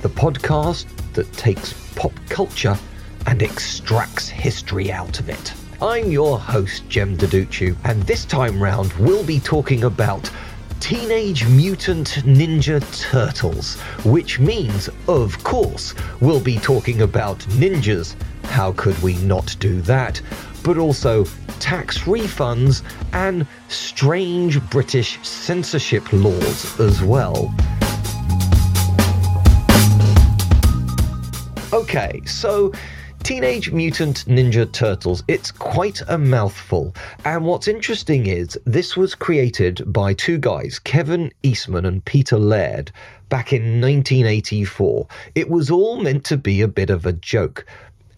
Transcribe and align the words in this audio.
the 0.00 0.08
podcast 0.08 0.86
that 1.14 1.32
takes 1.32 1.72
pop 1.94 2.12
culture 2.28 2.78
and 3.26 3.42
extracts 3.42 4.28
history 4.28 4.92
out 4.92 5.18
of 5.18 5.28
it. 5.28 5.52
I'm 5.82 6.10
your 6.12 6.38
host, 6.38 6.88
Jem 6.88 7.16
Duducu, 7.16 7.76
and 7.84 8.02
this 8.04 8.24
time 8.24 8.62
round 8.62 8.92
we'll 8.94 9.24
be 9.24 9.40
talking 9.40 9.84
about 9.84 10.30
Teenage 10.78 11.46
Mutant 11.48 12.08
Ninja 12.24 12.80
Turtles, 13.10 13.80
which 14.04 14.38
means, 14.38 14.88
of 15.08 15.42
course, 15.42 15.94
we'll 16.20 16.40
be 16.40 16.58
talking 16.58 17.02
about 17.02 17.38
ninjas. 17.58 18.14
How 18.44 18.72
could 18.72 19.00
we 19.02 19.16
not 19.16 19.56
do 19.58 19.80
that? 19.82 20.22
But 20.62 20.78
also 20.78 21.24
tax 21.58 21.98
refunds 22.00 22.82
and 23.12 23.46
strange 23.68 24.60
British 24.70 25.18
censorship 25.26 26.12
laws 26.12 26.78
as 26.78 27.02
well. 27.02 27.52
Okay, 31.88 32.20
so 32.26 32.70
Teenage 33.22 33.72
Mutant 33.72 34.26
Ninja 34.26 34.70
Turtles, 34.70 35.24
it's 35.26 35.50
quite 35.50 36.02
a 36.08 36.18
mouthful. 36.18 36.94
And 37.24 37.46
what's 37.46 37.66
interesting 37.66 38.26
is 38.26 38.58
this 38.66 38.94
was 38.94 39.14
created 39.14 39.90
by 39.90 40.12
two 40.12 40.36
guys, 40.36 40.78
Kevin 40.78 41.32
Eastman 41.42 41.86
and 41.86 42.04
Peter 42.04 42.36
Laird, 42.36 42.92
back 43.30 43.54
in 43.54 43.80
1984. 43.80 45.06
It 45.34 45.48
was 45.48 45.70
all 45.70 45.98
meant 45.98 46.24
to 46.26 46.36
be 46.36 46.60
a 46.60 46.68
bit 46.68 46.90
of 46.90 47.06
a 47.06 47.14
joke. 47.14 47.64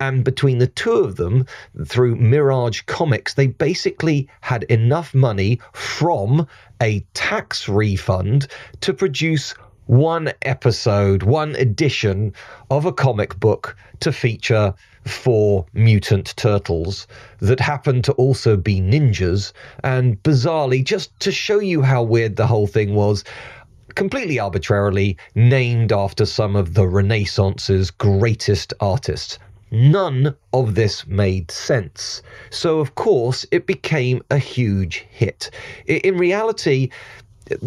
And 0.00 0.24
between 0.24 0.58
the 0.58 0.66
two 0.66 0.94
of 0.94 1.14
them, 1.14 1.46
through 1.86 2.16
Mirage 2.16 2.80
Comics, 2.86 3.34
they 3.34 3.46
basically 3.46 4.28
had 4.40 4.64
enough 4.64 5.14
money 5.14 5.60
from 5.74 6.48
a 6.82 7.06
tax 7.14 7.68
refund 7.68 8.48
to 8.80 8.92
produce 8.92 9.54
one 9.90 10.32
episode, 10.42 11.24
one 11.24 11.56
edition 11.56 12.32
of 12.70 12.86
a 12.86 12.92
comic 12.92 13.40
book 13.40 13.76
to 13.98 14.12
feature 14.12 14.72
four 15.04 15.66
mutant 15.72 16.32
turtles 16.36 17.08
that 17.40 17.58
happen 17.58 18.00
to 18.00 18.12
also 18.12 18.56
be 18.56 18.80
ninjas. 18.80 19.52
And 19.82 20.22
bizarrely, 20.22 20.84
just 20.84 21.18
to 21.18 21.32
show 21.32 21.58
you 21.58 21.82
how 21.82 22.04
weird 22.04 22.36
the 22.36 22.46
whole 22.46 22.68
thing 22.68 22.94
was, 22.94 23.24
completely 23.96 24.38
arbitrarily 24.38 25.16
named 25.34 25.90
after 25.90 26.24
some 26.24 26.54
of 26.54 26.74
the 26.74 26.86
Renaissance's 26.86 27.90
greatest 27.90 28.72
artists. 28.78 29.40
None 29.72 30.36
of 30.52 30.76
this 30.76 31.04
made 31.08 31.50
sense. 31.50 32.22
So, 32.50 32.78
of 32.78 32.94
course, 32.94 33.44
it 33.50 33.66
became 33.66 34.22
a 34.30 34.38
huge 34.38 35.04
hit. 35.10 35.50
In 35.86 36.16
reality, 36.16 36.90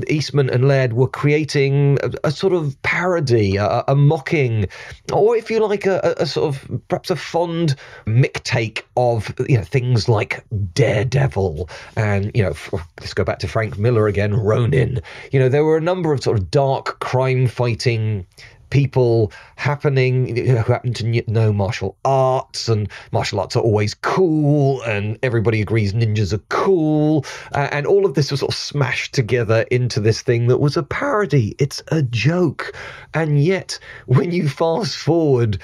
Eastman 0.08 0.50
and 0.50 0.68
Laird 0.68 0.94
were 0.94 1.08
creating 1.08 1.98
a, 2.04 2.12
a 2.26 2.32
sort 2.32 2.54
of 2.54 2.80
parody, 2.84 3.58
a, 3.58 3.84
a, 3.88 3.96
mocking, 3.96 4.68
or 5.12 5.36
if 5.36 5.50
you 5.50 5.66
like, 5.66 5.86
a, 5.86 6.16
a, 6.18 6.26
sort 6.26 6.56
of 6.56 6.82
perhaps 6.88 7.10
a 7.10 7.16
fond 7.16 7.76
mictake 8.06 8.86
of 8.98 9.34
you 9.48 9.58
know 9.58 9.64
things 9.64 10.08
like 10.08 10.44
Daredevil 10.74 11.70
and 11.96 12.32
you 12.34 12.44
know 12.44 12.54
let's 13.00 13.14
go 13.14 13.24
back 13.24 13.40
to 13.40 13.48
Frank 13.48 13.78
Miller 13.78 14.08
again, 14.08 14.34
Ronin. 14.34 15.02
You 15.32 15.40
know 15.40 15.50
there 15.50 15.64
were 15.64 15.78
a 15.78 15.82
number 15.82 16.14
of 16.14 16.24
sort 16.24 16.38
of 16.38 16.52
dark 16.52 17.00
crime 17.00 17.48
fighting 17.48 18.26
people 18.74 19.32
happening 19.56 20.36
who 20.36 20.56
happen 20.56 20.94
to 20.94 21.24
know 21.28 21.54
martial 21.54 21.96
arts, 22.04 22.68
and 22.68 22.90
martial 23.12 23.40
arts 23.40 23.56
are 23.56 23.62
always 23.62 23.94
cool, 23.94 24.82
and 24.82 25.20
everybody 25.22 25.62
agrees 25.62 25.94
ninjas 25.94 26.34
are 26.34 26.44
cool, 26.50 27.24
uh, 27.54 27.70
and 27.72 27.86
all 27.86 28.04
of 28.04 28.16
this 28.16 28.32
was 28.32 28.40
sort 28.40 28.52
of 28.52 28.58
smashed 28.58 29.14
together 29.14 29.64
into 29.70 30.00
this 30.00 30.24
thing 30.24 30.48
that 30.48 30.58
was 30.58 30.76
a 30.76 30.82
parody. 30.82 31.56
It's 31.60 31.84
a 31.90 32.02
joke, 32.02 32.76
and 33.14 33.44
yet 33.44 33.78
when 34.08 34.32
you 34.32 34.50
fast 34.50 34.98
forward 34.98 35.60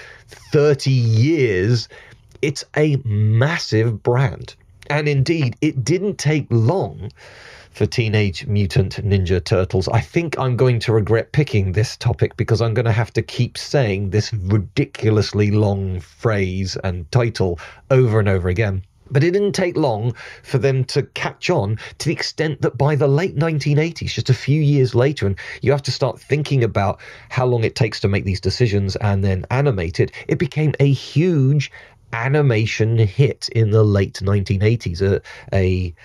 thirty 0.52 0.92
years, 0.92 1.90
it's 2.44 2.64
a 2.78 2.98
massive 3.04 4.04
brand. 4.04 4.56
And 4.92 5.08
indeed, 5.10 5.56
it 5.62 5.84
didn't 5.84 6.18
take 6.20 6.46
long 6.50 7.12
for 7.80 7.86
Teenage 7.86 8.46
Mutant 8.46 8.98
Ninja 9.08 9.42
Turtles. 9.42 9.88
I 9.88 10.02
think 10.02 10.38
I'm 10.38 10.58
going 10.58 10.80
to 10.80 10.92
regret 10.92 11.32
picking 11.32 11.72
this 11.72 11.96
topic 11.96 12.36
because 12.36 12.62
I'm 12.62 12.74
going 12.74 12.84
to 12.88 12.92
have 12.92 13.14
to 13.14 13.22
keep 13.22 13.58
saying 13.58 14.10
this 14.10 14.34
ridiculously 14.34 15.50
long 15.52 16.02
phrase 16.02 16.76
and 16.84 17.10
title 17.10 17.58
over 17.90 18.20
and 18.20 18.28
over 18.28 18.50
again. 18.50 18.84
But 19.10 19.24
it 19.24 19.32
didn't 19.32 19.54
take 19.54 19.78
long 19.78 20.14
for 20.44 20.58
them 20.58 20.84
to 20.92 21.04
catch 21.04 21.50
on 21.50 21.78
to 22.00 22.06
the 22.06 22.12
extent 22.12 22.62
that 22.64 22.78
by 22.78 22.98
the 22.98 23.08
late 23.08 23.38
1980s, 23.38 24.12
just 24.12 24.30
a 24.30 24.34
few 24.34 24.62
years 24.62 24.94
later, 24.94 25.26
and 25.26 25.40
you 25.62 25.72
have 25.72 25.84
to 25.84 25.92
start 25.94 26.20
thinking 26.20 26.66
about 26.66 27.00
how 27.30 27.46
long 27.46 27.64
it 27.64 27.76
takes 27.76 28.02
to 28.02 28.10
make 28.10 28.26
these 28.26 28.42
decisions 28.42 28.98
and 28.98 29.24
then 29.24 29.46
animate 29.52 30.02
it, 30.02 30.12
it 30.28 30.38
became 30.38 30.74
a 30.82 30.92
huge 30.92 31.72
animation 32.12 32.98
hit 32.98 33.48
in 33.54 33.72
the 33.72 33.86
late 33.86 34.20
1980s. 34.22 35.02
A, 35.02 35.22
a 35.54 35.96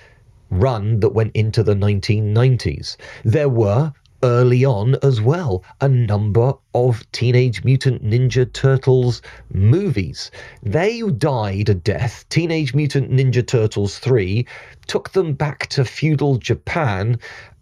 run 0.51 1.01
that 1.01 1.11
went 1.11 1.35
into 1.35 1.63
the 1.63 1.75
1990s. 1.75 2.97
There 3.25 3.49
were 3.49 3.93
early 4.25 4.65
on 4.65 4.97
as 5.03 5.21
well 5.21 5.63
a 5.83 5.89
number 5.89 6.55
of 6.73 7.11
Teenage 7.13 7.63
Mutant 7.63 8.03
Ninja 8.03 8.51
Turtles 8.51 9.21
movies. 9.53 10.31
They 10.63 11.03
died 11.03 11.69
a 11.69 11.75
death. 11.75 12.25
Teenage 12.31 12.75
Mutant 12.75 13.11
Ninja 13.11 13.47
Turtles 13.47 13.99
3 13.99 14.47
took 14.87 15.11
them 15.11 15.35
back 15.35 15.67
to 15.69 15.85
feudal 15.85 16.39
Japan, 16.39 17.19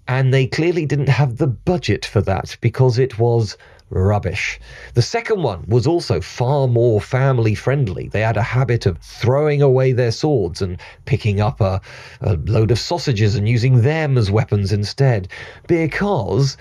and 0.06 0.32
they 0.32 0.46
clearly 0.46 0.86
didn't 0.86 1.08
have 1.08 1.38
the 1.38 1.48
budget 1.48 2.04
for 2.04 2.20
that 2.20 2.56
because 2.60 2.96
it 2.96 3.18
was 3.18 3.56
rubbish. 3.92 4.58
The 4.94 5.02
second 5.02 5.42
one 5.42 5.64
was 5.68 5.86
also 5.86 6.20
far 6.20 6.66
more 6.66 7.00
family 7.00 7.54
friendly. 7.54 8.08
They 8.08 8.22
had 8.22 8.36
a 8.36 8.42
habit 8.42 8.86
of 8.86 8.98
throwing 8.98 9.62
away 9.62 9.92
their 9.92 10.12
swords 10.12 10.62
and 10.62 10.80
picking 11.04 11.40
up 11.40 11.60
a, 11.60 11.80
a 12.20 12.34
load 12.46 12.70
of 12.70 12.78
sausages 12.78 13.34
and 13.34 13.48
using 13.48 13.82
them 13.82 14.16
as 14.16 14.30
weapons 14.30 14.72
instead 14.72 15.28
because 15.66 16.56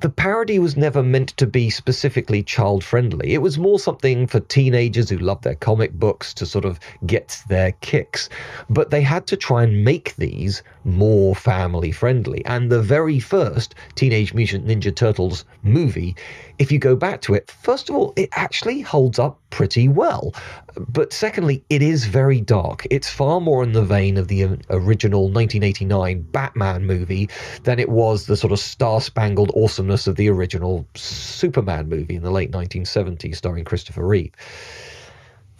the 0.00 0.08
parody 0.10 0.58
was 0.58 0.76
never 0.76 1.02
meant 1.02 1.30
to 1.36 1.46
be 1.46 1.70
specifically 1.70 2.42
child 2.42 2.84
friendly. 2.84 3.34
It 3.34 3.42
was 3.42 3.58
more 3.58 3.78
something 3.78 4.26
for 4.26 4.40
teenagers 4.40 5.08
who 5.08 5.18
love 5.18 5.42
their 5.42 5.54
comic 5.54 5.92
books 5.92 6.34
to 6.34 6.46
sort 6.46 6.64
of 6.64 6.78
get 7.06 7.40
their 7.48 7.72
kicks. 7.80 8.28
But 8.68 8.90
they 8.90 9.02
had 9.02 9.26
to 9.28 9.36
try 9.36 9.62
and 9.62 9.84
make 9.84 10.16
these 10.16 10.62
more 10.84 11.34
family 11.34 11.92
friendly. 11.92 12.44
And 12.44 12.70
the 12.70 12.82
very 12.82 13.18
first 13.18 13.74
Teenage 13.94 14.34
Mutant 14.34 14.66
Ninja 14.66 14.94
Turtles 14.94 15.44
movie, 15.62 16.16
if 16.58 16.70
you 16.70 16.78
go 16.78 16.96
back 16.96 17.20
to 17.22 17.34
it, 17.34 17.50
first 17.50 17.88
of 17.88 17.96
all, 17.96 18.12
it 18.16 18.28
actually 18.32 18.80
holds 18.80 19.18
up 19.18 19.40
pretty 19.50 19.88
well. 19.88 20.34
But 20.76 21.12
secondly, 21.12 21.64
it 21.70 21.82
is 21.82 22.06
very 22.06 22.40
dark. 22.40 22.86
It's 22.90 23.08
far 23.08 23.40
more 23.40 23.62
in 23.62 23.72
the 23.72 23.84
vein 23.84 24.16
of 24.16 24.28
the 24.28 24.44
um, 24.44 24.60
original 24.70 25.24
1989 25.24 26.22
Batman 26.22 26.86
movie 26.86 27.28
than 27.62 27.78
it 27.78 27.88
was 27.88 28.26
the 28.26 28.36
sort 28.36 28.52
of 28.52 28.58
star 28.58 29.00
spangled 29.00 29.52
awesomeness 29.56 30.06
of 30.06 30.16
the 30.16 30.28
original 30.28 30.86
Superman 30.94 31.88
movie 31.88 32.16
in 32.16 32.22
the 32.22 32.30
late 32.30 32.50
1970s, 32.50 33.36
starring 33.36 33.64
Christopher 33.64 34.06
Reeve 34.06 34.32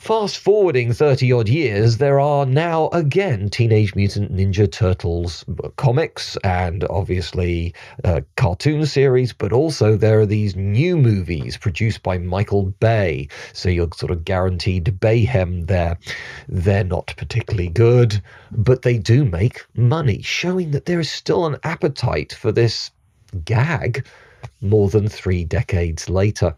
Fast 0.04 0.36
forwarding 0.36 0.92
30 0.92 1.32
odd 1.32 1.48
years, 1.48 1.96
there 1.96 2.20
are 2.20 2.44
now 2.44 2.90
again 2.92 3.48
Teenage 3.48 3.94
Mutant 3.94 4.36
Ninja 4.36 4.70
Turtles 4.70 5.46
comics 5.76 6.36
and 6.44 6.84
obviously 6.90 7.72
uh, 8.04 8.20
cartoon 8.36 8.84
series, 8.84 9.32
but 9.32 9.50
also 9.50 9.96
there 9.96 10.20
are 10.20 10.26
these 10.26 10.56
new 10.56 10.98
movies 10.98 11.56
produced 11.56 12.02
by 12.02 12.18
Michael 12.18 12.66
Bay. 12.80 13.28
So 13.54 13.70
you're 13.70 13.88
sort 13.96 14.12
of 14.12 14.26
guaranteed 14.26 14.84
Bayhem 15.00 15.68
there. 15.68 15.96
They're 16.48 16.84
not 16.84 17.14
particularly 17.16 17.70
good, 17.70 18.22
but 18.50 18.82
they 18.82 18.98
do 18.98 19.24
make 19.24 19.64
money, 19.74 20.20
showing 20.20 20.72
that 20.72 20.84
there 20.84 21.00
is 21.00 21.10
still 21.10 21.46
an 21.46 21.56
appetite 21.62 22.34
for 22.34 22.52
this 22.52 22.90
gag 23.46 24.04
more 24.60 24.90
than 24.90 25.08
three 25.08 25.44
decades 25.44 26.10
later. 26.10 26.54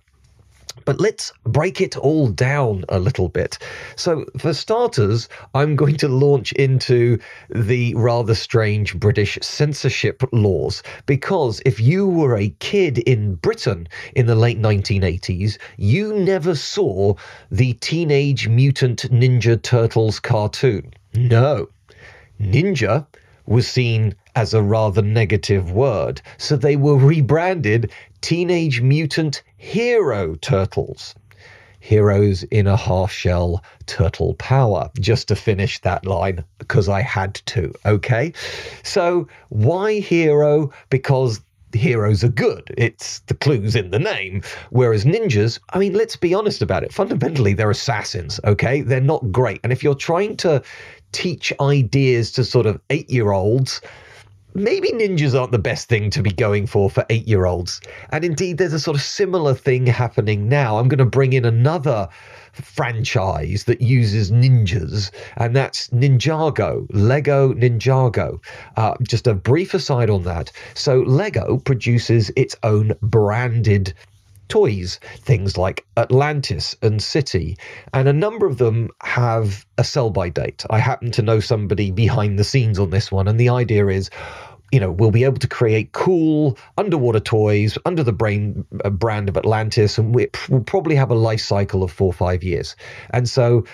But 0.85 1.01
let's 1.01 1.33
break 1.45 1.81
it 1.81 1.97
all 1.97 2.29
down 2.29 2.85
a 2.89 2.99
little 2.99 3.29
bit. 3.29 3.59
So, 3.97 4.25
for 4.39 4.53
starters, 4.53 5.29
I'm 5.55 5.75
going 5.75 5.97
to 5.97 6.09
launch 6.09 6.53
into 6.53 7.19
the 7.51 7.95
rather 7.95 8.35
strange 8.35 8.99
British 8.99 9.39
censorship 9.43 10.23
laws. 10.33 10.83
Because 11.07 11.61
if 11.65 11.81
you 11.81 12.07
were 12.07 12.37
a 12.37 12.55
kid 12.61 12.99
in 12.99 13.37
Britain 13.37 13.89
in 14.15 14.27
the 14.27 14.35
late 14.35 14.61
1980s, 14.61 15.59
you 15.77 16.13
never 16.15 16.55
saw 16.55 17.15
the 17.51 17.73
Teenage 17.75 18.49
Mutant 18.49 19.11
Ninja 19.11 19.61
Turtles 19.61 20.21
cartoon. 20.21 20.93
No. 21.15 21.69
Ninja 22.41 23.07
was 23.47 23.67
seen 23.67 24.15
as 24.35 24.53
a 24.53 24.63
rather 24.63 25.01
negative 25.01 25.73
word, 25.73 26.21
so 26.37 26.57
they 26.57 26.77
were 26.77 26.97
rebranded 26.97 27.91
Teenage 28.21 28.83
Mutant 28.83 29.43
Hero 29.67 30.37
Turtles. 30.37 31.17
Heroes 31.81 32.45
in 32.45 32.69
a 32.69 32.77
half 32.77 33.11
shell 33.11 33.65
turtle 33.87 34.35
power, 34.35 34.89
just 35.01 35.27
to 35.27 35.35
finish 35.35 35.81
that 35.81 36.07
line 36.07 36.45
because 36.59 36.89
I 36.89 37.01
had 37.03 37.35
to. 37.47 37.75
Okay. 37.85 38.33
So, 38.85 39.27
why 39.49 39.99
hero? 39.99 40.73
Because 40.89 41.41
heroes 41.73 42.23
are 42.23 42.29
good. 42.29 42.73
It's 42.79 43.19
the 43.27 43.35
clues 43.35 43.75
in 43.75 43.91
the 43.91 43.99
name. 43.99 44.43
Whereas 44.71 45.05
ninjas, 45.05 45.59
I 45.71 45.81
mean, 45.81 45.95
let's 45.95 46.15
be 46.15 46.33
honest 46.33 46.63
about 46.63 46.85
it. 46.85 46.93
Fundamentally, 46.93 47.53
they're 47.53 47.69
assassins, 47.69 48.39
okay? 48.45 48.83
They're 48.83 49.01
not 49.01 49.33
great. 49.33 49.59
And 49.65 49.73
if 49.73 49.83
you're 49.83 49.97
trying 49.97 50.37
to 50.39 50.63
teach 51.11 51.53
ideas 51.61 52.31
to 52.33 52.45
sort 52.45 52.67
of 52.67 52.81
eight 52.91 53.11
year 53.11 53.33
olds, 53.33 53.81
maybe 54.57 54.89
ninjas 54.91 55.39
aren't 55.39 55.53
the 55.53 55.59
best 55.59 55.89
thing 55.89 56.11
to 56.11 56.23
be 56.23 56.31
going 56.31 56.67
for 56.67 56.91
for 56.91 57.05
eight 57.11 57.27
year 57.29 57.47
olds. 57.47 57.81
And 58.11 58.25
indeed, 58.25 58.59
there's 58.59 58.73
a 58.73 58.81
sort 58.81 58.97
of 58.97 59.03
similar 59.03 59.55
thing 59.55 59.87
happening 59.87 60.49
now. 60.49 60.79
I'm 60.79 60.89
going 60.89 60.99
to 60.99 61.05
bring 61.05 61.33
in 61.33 61.45
another 61.45 62.09
franchise 62.53 63.65
that 63.65 63.81
uses 63.81 64.31
ninjas, 64.31 65.11
and 65.37 65.55
that's 65.55 65.89
Ninjago, 65.89 66.87
Lego 66.91 67.53
Ninjago. 67.53 68.43
Uh, 68.77 68.95
just 69.03 69.27
a 69.27 69.35
brief 69.35 69.75
aside 69.75 70.11
on 70.11 70.23
that. 70.23 70.51
So, 70.75 71.01
Lego 71.03 71.59
produces 71.59 72.31
its 72.35 72.57
own 72.63 72.95
branded 73.03 73.93
toys, 74.49 75.01
things 75.19 75.57
like 75.57 75.85
Atlantis 75.97 76.77
and 76.83 77.03
City, 77.03 77.57
and 77.93 78.09
a 78.09 78.13
number 78.13 78.47
of 78.47 78.59
them 78.59 78.91
have 79.03 79.67
a 79.79 79.85
sell 79.85 80.11
by 80.11 80.29
date. 80.29 80.65
I 80.71 80.79
happen 80.79 81.11
to 81.13 81.23
know 81.23 81.41
somebody 81.41 81.91
behind 81.91 82.39
the 82.39 82.45
scenes 82.45 82.79
on 82.79 82.91
this 82.91 83.11
one, 83.11 83.29
and 83.29 83.39
the 83.39 83.49
idea 83.49 83.89
is 83.89 84.11
you 84.73 84.81
know, 84.81 84.91
we'll 84.91 85.13
be 85.13 85.25
able 85.25 85.39
to 85.39 85.47
create 85.47 85.93
cool 85.93 86.59
underwater 86.77 87.21
toys 87.21 87.79
under 87.85 88.03
the 88.03 88.13
brain 88.13 88.65
uh, 88.85 88.91
brand 88.91 89.29
of 89.29 89.37
Atlantis, 89.37 89.97
and 89.97 90.15
we, 90.15 90.29
will 90.49 90.61
probably 90.61 90.97
have 90.97 91.11
a 91.11 91.15
life 91.15 91.41
cycle 91.41 91.83
of 91.83 91.93
four 91.93 92.09
or 92.09 92.13
five 92.13 92.43
years. 92.43 92.75
And 93.11 93.29
so 93.29 93.65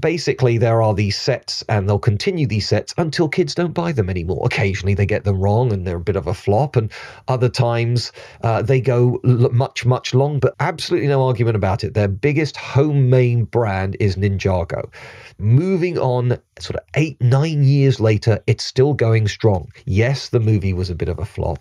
basically 0.00 0.58
there 0.58 0.82
are 0.82 0.94
these 0.94 1.16
sets 1.16 1.62
and 1.68 1.88
they'll 1.88 1.98
continue 1.98 2.46
these 2.46 2.68
sets 2.68 2.92
until 2.98 3.28
kids 3.28 3.54
don't 3.54 3.74
buy 3.74 3.92
them 3.92 4.10
anymore. 4.10 4.42
Occasionally 4.44 4.94
they 4.94 5.06
get 5.06 5.24
them 5.24 5.38
wrong 5.38 5.72
and 5.72 5.86
they're 5.86 5.96
a 5.96 6.00
bit 6.00 6.16
of 6.16 6.26
a 6.26 6.34
flop 6.34 6.76
and 6.76 6.90
other 7.28 7.48
times 7.48 8.12
uh, 8.42 8.62
they 8.62 8.80
go 8.80 9.20
l- 9.24 9.50
much 9.50 9.86
much 9.86 10.14
long 10.14 10.38
but 10.38 10.54
absolutely 10.60 11.08
no 11.08 11.22
argument 11.22 11.56
about 11.56 11.84
it. 11.84 11.94
Their 11.94 12.08
biggest 12.08 12.56
homemade 12.56 13.50
brand 13.50 13.96
is 14.00 14.16
ninjago. 14.16 14.92
Moving 15.38 15.98
on 15.98 16.38
sort 16.58 16.76
of 16.76 16.84
eight 16.94 17.20
nine 17.20 17.62
years 17.62 18.00
later 18.00 18.40
it's 18.46 18.64
still 18.64 18.94
going 18.94 19.28
strong. 19.28 19.70
Yes 19.84 20.28
the 20.30 20.40
movie 20.40 20.72
was 20.72 20.90
a 20.90 20.94
bit 20.94 21.08
of 21.08 21.18
a 21.18 21.24
flop 21.24 21.58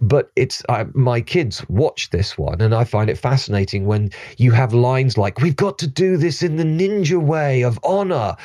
but 0.00 0.30
it's 0.36 0.62
uh, 0.68 0.84
my 0.94 1.20
kids 1.20 1.66
watch 1.68 2.10
this 2.10 2.36
one 2.36 2.60
and 2.60 2.74
i 2.74 2.84
find 2.84 3.10
it 3.10 3.18
fascinating 3.18 3.86
when 3.86 4.10
you 4.36 4.50
have 4.50 4.74
lines 4.74 5.16
like 5.16 5.40
we've 5.40 5.56
got 5.56 5.78
to 5.78 5.86
do 5.86 6.16
this 6.16 6.42
in 6.42 6.56
the 6.56 6.64
ninja 6.64 7.20
way 7.20 7.62
of 7.62 7.78
honor 7.84 8.36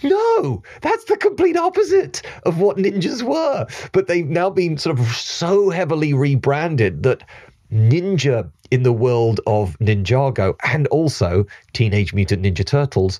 no, 0.00 0.62
that's 0.80 1.06
the 1.06 1.16
complete 1.16 1.56
opposite 1.56 2.22
of 2.44 2.60
what 2.60 2.76
ninjas 2.76 3.20
were. 3.22 3.66
But 3.90 4.06
they've 4.06 4.28
now 4.28 4.48
been 4.48 4.78
sort 4.78 4.96
of 4.96 5.04
so 5.06 5.70
heavily 5.70 6.14
rebranded 6.14 7.02
that 7.02 7.24
ninja 7.72 8.48
in 8.70 8.82
the 8.82 8.92
world 8.92 9.40
of 9.46 9.78
Ninjago 9.78 10.56
and 10.64 10.86
also 10.88 11.46
Teenage 11.72 12.12
Mutant 12.12 12.42
Ninja 12.42 12.64
Turtles 12.64 13.18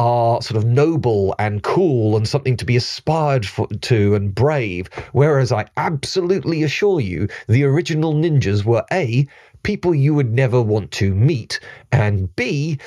are 0.00 0.40
sort 0.40 0.56
of 0.56 0.64
noble 0.64 1.34
and 1.38 1.62
cool 1.62 2.16
and 2.16 2.26
something 2.26 2.56
to 2.56 2.64
be 2.64 2.74
aspired 2.74 3.44
for, 3.44 3.66
to 3.66 4.14
and 4.14 4.34
brave. 4.34 4.88
Whereas 5.12 5.52
I 5.52 5.66
absolutely 5.76 6.62
assure 6.62 7.00
you, 7.00 7.28
the 7.48 7.64
original 7.64 8.14
ninjas 8.14 8.64
were 8.64 8.82
A, 8.90 9.28
people 9.62 9.94
you 9.94 10.14
would 10.14 10.32
never 10.32 10.62
want 10.62 10.90
to 10.92 11.14
meet, 11.14 11.60
and 11.92 12.34
B, 12.34 12.78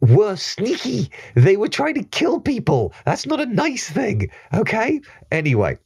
were 0.00 0.36
sneaky. 0.36 1.10
They 1.34 1.58
were 1.58 1.68
trying 1.68 1.96
to 1.96 2.02
kill 2.02 2.40
people. 2.40 2.94
That's 3.04 3.26
not 3.26 3.42
a 3.42 3.46
nice 3.46 3.90
thing, 3.90 4.30
okay? 4.54 5.02
Anyway, 5.30 5.76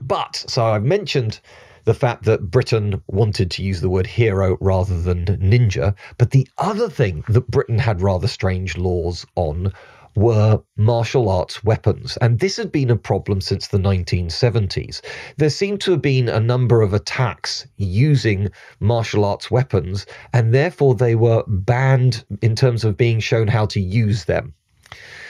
but 0.00 0.36
so 0.48 0.64
I've 0.64 0.84
mentioned 0.84 1.40
the 1.84 1.94
fact 1.94 2.24
that 2.24 2.50
Britain 2.50 3.02
wanted 3.06 3.50
to 3.52 3.62
use 3.62 3.80
the 3.80 3.90
word 3.90 4.06
hero 4.06 4.56
rather 4.60 5.00
than 5.00 5.26
ninja. 5.26 5.94
But 6.18 6.30
the 6.30 6.48
other 6.58 6.88
thing 6.88 7.24
that 7.28 7.50
Britain 7.50 7.78
had 7.78 8.00
rather 8.00 8.28
strange 8.28 8.76
laws 8.76 9.26
on 9.36 9.72
were 10.16 10.62
martial 10.76 11.28
arts 11.28 11.64
weapons. 11.64 12.16
And 12.18 12.38
this 12.38 12.56
had 12.56 12.70
been 12.70 12.90
a 12.90 12.96
problem 12.96 13.40
since 13.40 13.68
the 13.68 13.78
1970s. 13.78 15.00
There 15.36 15.50
seemed 15.50 15.80
to 15.82 15.92
have 15.92 16.02
been 16.02 16.28
a 16.28 16.40
number 16.40 16.82
of 16.82 16.94
attacks 16.94 17.66
using 17.76 18.50
martial 18.80 19.24
arts 19.24 19.50
weapons, 19.50 20.06
and 20.32 20.54
therefore 20.54 20.94
they 20.94 21.14
were 21.16 21.42
banned 21.48 22.24
in 22.42 22.54
terms 22.54 22.84
of 22.84 22.96
being 22.96 23.20
shown 23.20 23.48
how 23.48 23.66
to 23.66 23.80
use 23.80 24.24
them. 24.24 24.54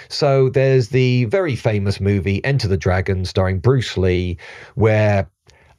So 0.08 0.50
there's 0.50 0.88
the 0.88 1.24
very 1.24 1.56
famous 1.56 1.98
movie 1.98 2.44
Enter 2.44 2.68
the 2.68 2.76
Dragon 2.76 3.24
starring 3.24 3.58
Bruce 3.58 3.96
Lee, 3.96 4.36
where 4.74 5.30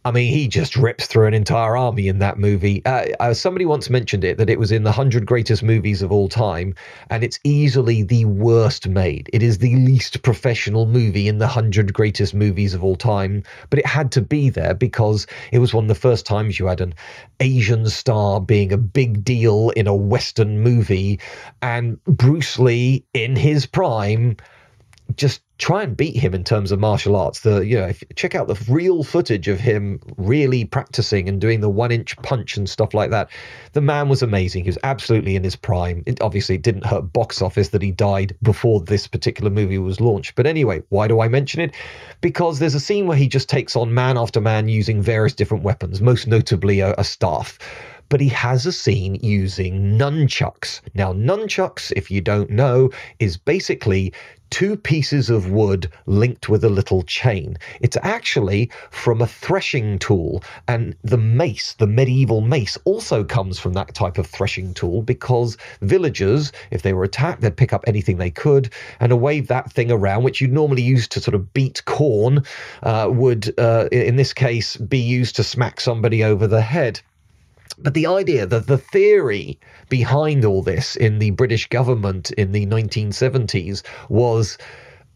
I 0.06 0.12
mean, 0.12 0.32
he 0.32 0.48
just 0.48 0.76
rips 0.76 1.08
through 1.08 1.26
an 1.26 1.34
entire 1.34 1.76
army 1.76 2.08
in 2.08 2.20
that 2.20 2.38
movie. 2.38 2.86
Uh, 2.86 3.08
uh, 3.20 3.34
somebody 3.34 3.66
once 3.66 3.90
mentioned 3.90 4.24
it 4.24 4.38
that 4.38 4.52
it 4.52 4.60
was 4.60 4.72
in 4.72 4.84
the 4.84 4.92
100 4.92 5.26
greatest 5.26 5.64
movies 5.64 6.04
of 6.04 6.12
all 6.12 6.30
time, 6.30 6.76
and 7.10 7.24
it's 7.24 7.40
easily 7.44 8.04
the 8.04 8.26
worst 8.26 8.88
made. 8.88 9.32
It 9.34 9.42
is 9.42 9.58
the 9.58 9.76
least 9.78 10.22
professional 10.22 10.86
movie 10.86 11.28
in 11.28 11.40
the 11.40 11.48
100 11.48 11.92
greatest 11.92 12.36
movies 12.36 12.76
of 12.76 12.84
all 12.84 12.96
time, 12.96 13.42
but 13.72 13.80
it 13.80 13.86
had 13.88 14.12
to 14.12 14.22
be 14.22 14.52
there 14.52 14.76
because 14.76 15.26
it 15.52 15.58
was 15.58 15.74
one 15.74 15.86
of 15.86 15.90
the 15.90 15.96
first 15.96 16.28
times 16.28 16.60
you 16.60 16.68
had 16.68 16.82
an 16.82 16.94
Asian 17.40 17.90
star 17.90 18.40
being 18.40 18.72
a 18.72 18.78
big 18.78 19.24
deal 19.24 19.72
in 19.72 19.88
a 19.88 19.96
Western 19.96 20.60
movie, 20.60 21.20
and 21.64 22.00
Bruce 22.04 22.60
Lee 22.60 23.04
in 23.16 23.36
his 23.36 23.66
prime 23.66 24.38
just 25.16 25.42
try 25.58 25.84
and 25.84 25.96
beat 25.96 26.16
him 26.18 26.34
in 26.34 26.44
terms 26.44 26.72
of 26.72 26.80
martial 26.80 27.16
arts. 27.16 27.42
The 27.42 27.66
you 27.66 27.78
know, 27.78 27.88
if, 27.88 28.04
check 28.16 28.36
out 28.36 28.48
the 28.48 28.62
real 28.70 29.04
footage 29.04 29.48
of 29.48 29.60
him 29.60 30.00
really 30.18 30.66
practicing 30.66 31.30
and 31.30 31.40
doing 31.40 31.62
the 31.62 31.70
one 31.70 31.92
inch 31.92 32.16
punch 32.18 32.58
and 32.58 32.70
stuff 32.70 32.94
like 32.94 33.12
that. 33.12 33.30
The 33.74 33.82
man 33.82 34.10
was 34.10 34.22
amazing. 34.22 34.64
He 34.64 34.70
was 34.70 34.78
absolutely 34.84 35.36
in 35.36 35.44
his 35.44 35.56
prime. 35.56 36.04
It 36.06 36.22
obviously 36.22 36.58
didn't 36.58 36.86
hurt 36.86 37.14
box 37.14 37.42
office 37.42 37.70
that 37.70 37.82
he 37.82 37.92
died 37.92 38.36
before 38.42 38.82
this 38.82 39.08
particular 39.08 39.50
movie 39.50 39.78
was 39.78 40.02
launched. 40.02 40.36
But 40.36 40.48
anyway, 40.48 40.84
why 40.90 41.08
do 41.08 41.22
I 41.22 41.28
mention 41.28 41.62
it? 41.62 41.74
Because 42.22 42.60
there's 42.60 42.76
a 42.76 42.80
scene 42.80 43.08
where 43.08 43.18
he 43.18 43.28
just 43.28 43.50
takes 43.50 43.76
on 43.76 43.94
man 43.94 44.18
after 44.18 44.42
man 44.42 44.68
using 44.68 45.02
various 45.02 45.34
different 45.34 45.64
weapons, 45.64 46.02
most 46.02 46.28
notably 46.28 46.82
a, 46.82 46.94
a 46.98 47.04
staff 47.04 47.58
but 48.10 48.22
he 48.22 48.30
has 48.30 48.66
a 48.66 48.72
scene 48.72 49.16
using 49.16 49.98
nunchucks. 49.98 50.82
Now, 50.94 51.14
nunchucks, 51.14 51.92
if 51.96 52.12
you 52.12 52.22
don't 52.22 52.50
know, 52.50 52.92
is 53.20 53.38
basically 53.38 54.14
two 54.50 54.76
pieces 54.78 55.30
of 55.30 55.50
wood 55.50 55.92
linked 56.06 56.50
with 56.50 56.64
a 56.64 56.70
little 56.70 57.04
chain. 57.04 57.58
It's 57.82 57.98
actually 58.02 58.70
from 58.92 59.22
a 59.22 59.28
threshing 59.28 60.00
tool, 60.00 60.44
and 60.68 60.96
the 61.04 61.18
mace, 61.18 61.74
the 61.74 61.88
medieval 61.88 62.42
mace, 62.42 62.78
also 62.86 63.24
comes 63.24 63.60
from 63.60 63.74
that 63.74 63.94
type 63.94 64.18
of 64.18 64.28
threshing 64.28 64.74
tool 64.74 65.02
because 65.02 65.58
villagers, 65.82 66.52
if 66.72 66.82
they 66.82 66.94
were 66.94 67.04
attacked, 67.04 67.42
they'd 67.42 67.58
pick 67.58 67.74
up 67.74 67.84
anything 67.88 68.18
they 68.18 68.32
could 68.32 68.72
and 69.00 69.22
wave 69.22 69.48
that 69.48 69.72
thing 69.72 69.92
around, 69.92 70.24
which 70.24 70.42
you'd 70.42 70.54
normally 70.54 70.82
use 70.82 71.08
to 71.08 71.20
sort 71.20 71.36
of 71.36 71.54
beat 71.54 71.84
corn, 71.86 72.44
uh, 72.84 73.10
would 73.12 73.58
uh, 73.60 73.88
in 73.92 74.16
this 74.16 74.34
case 74.34 74.78
be 74.78 75.00
used 75.00 75.36
to 75.36 75.44
smack 75.44 75.80
somebody 75.80 76.24
over 76.24 76.48
the 76.48 76.62
head. 76.62 77.02
But 77.78 77.94
the 77.94 78.08
idea, 78.08 78.46
the, 78.46 78.60
the 78.60 78.78
theory 78.78 79.60
behind 79.90 80.46
all 80.46 80.62
this 80.62 80.96
in 80.96 81.20
the 81.20 81.32
British 81.32 81.68
government 81.68 82.32
in 82.32 82.52
the 82.52 82.66
1970s 82.66 83.84
was 84.10 84.58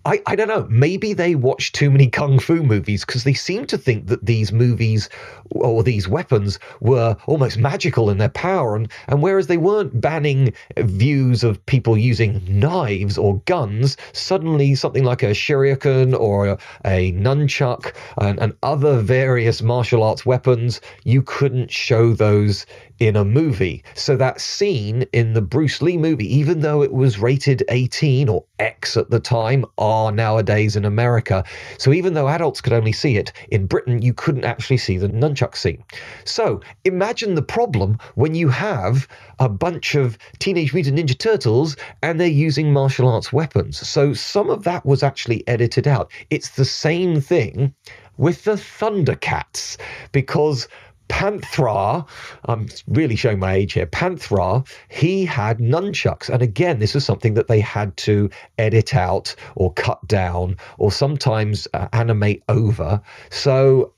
I, 0.05 0.21
I 0.25 0.35
don't 0.35 0.47
know. 0.47 0.65
Maybe 0.69 1.13
they 1.13 1.35
watch 1.35 1.73
too 1.73 1.91
many 1.91 2.07
kung 2.07 2.39
fu 2.39 2.63
movies 2.63 3.05
because 3.05 3.25
they 3.25 3.33
seem 3.33 3.65
to 3.65 3.77
think 3.77 4.07
that 4.07 4.25
these 4.25 4.51
movies 4.51 5.09
or 5.51 5.83
these 5.83 6.07
weapons 6.07 6.57
were 6.79 7.17
almost 7.25 7.57
magical 7.57 8.09
in 8.09 8.17
their 8.17 8.29
power. 8.29 8.75
And, 8.75 8.89
and 9.07 9.21
whereas 9.21 9.47
they 9.47 9.57
weren't 9.57 9.99
banning 9.99 10.53
views 10.77 11.43
of 11.43 11.63
people 11.65 11.97
using 11.97 12.41
knives 12.47 13.17
or 13.17 13.41
guns, 13.45 13.97
suddenly 14.13 14.73
something 14.73 15.03
like 15.03 15.21
a 15.21 15.31
shuriken 15.31 16.17
or 16.17 16.47
a, 16.47 16.57
a 16.85 17.11
nunchuck 17.13 17.93
and, 18.19 18.39
and 18.39 18.55
other 18.63 19.01
various 19.01 19.61
martial 19.61 20.03
arts 20.03 20.25
weapons, 20.25 20.79
you 21.03 21.21
couldn't 21.21 21.71
show 21.71 22.13
those 22.13 22.65
in 22.99 23.15
a 23.15 23.23
movie. 23.23 23.83
So 23.95 24.15
that 24.17 24.41
scene 24.41 25.05
in 25.13 25.33
the 25.33 25.41
Bruce 25.41 25.81
Lee 25.81 25.97
movie, 25.97 26.33
even 26.35 26.59
though 26.59 26.83
it 26.83 26.91
was 26.91 27.19
rated 27.19 27.63
18 27.69 28.29
or 28.29 28.43
X 28.59 28.97
at 28.97 29.09
the 29.09 29.19
time, 29.19 29.65
R 29.77 30.11
nowadays 30.11 30.75
in 30.75 30.85
America. 30.85 31.43
So 31.77 31.93
even 31.93 32.13
though 32.13 32.27
adults 32.27 32.61
could 32.61 32.73
only 32.73 32.91
see 32.91 33.17
it, 33.17 33.31
in 33.51 33.67
Britain 33.67 34.01
you 34.01 34.13
couldn't 34.13 34.43
actually 34.43 34.77
see 34.77 34.97
the 34.97 35.09
nunchuck 35.09 35.55
scene. 35.55 35.83
So 36.25 36.61
imagine 36.83 37.35
the 37.35 37.41
problem 37.41 37.97
when 38.15 38.35
you 38.35 38.49
have 38.49 39.07
a 39.39 39.49
bunch 39.49 39.95
of 39.95 40.17
Teenage 40.39 40.73
Mutant 40.73 40.99
Ninja 40.99 41.17
Turtles 41.17 41.77
and 42.01 42.19
they're 42.19 42.27
using 42.27 42.73
martial 42.73 43.07
arts 43.07 43.31
weapons. 43.31 43.87
So 43.87 44.13
some 44.13 44.49
of 44.49 44.63
that 44.63 44.85
was 44.85 45.03
actually 45.03 45.47
edited 45.47 45.87
out. 45.87 46.11
It's 46.29 46.49
the 46.49 46.65
same 46.65 47.21
thing 47.21 47.73
with 48.17 48.43
the 48.43 48.55
Thundercats 48.55 49.77
because 50.11 50.67
Panthro, 51.09 52.07
I'm 52.45 52.67
really 52.87 53.15
showing 53.15 53.39
my 53.39 53.53
age 53.53 53.73
here. 53.73 53.85
Panthro, 53.87 54.65
he 54.87 55.25
had 55.25 55.57
nunchucks. 55.59 56.29
And 56.29 56.41
again, 56.41 56.79
this 56.79 56.93
was 56.93 57.03
something 57.03 57.33
that 57.33 57.47
they 57.47 57.59
had 57.59 57.97
to 57.97 58.29
edit 58.57 58.95
out 58.95 59.35
or 59.55 59.73
cut 59.73 60.07
down 60.07 60.55
or 60.77 60.91
sometimes 60.91 61.67
uh, 61.73 61.87
animate 61.91 62.43
over. 62.47 63.01
So 63.29 63.93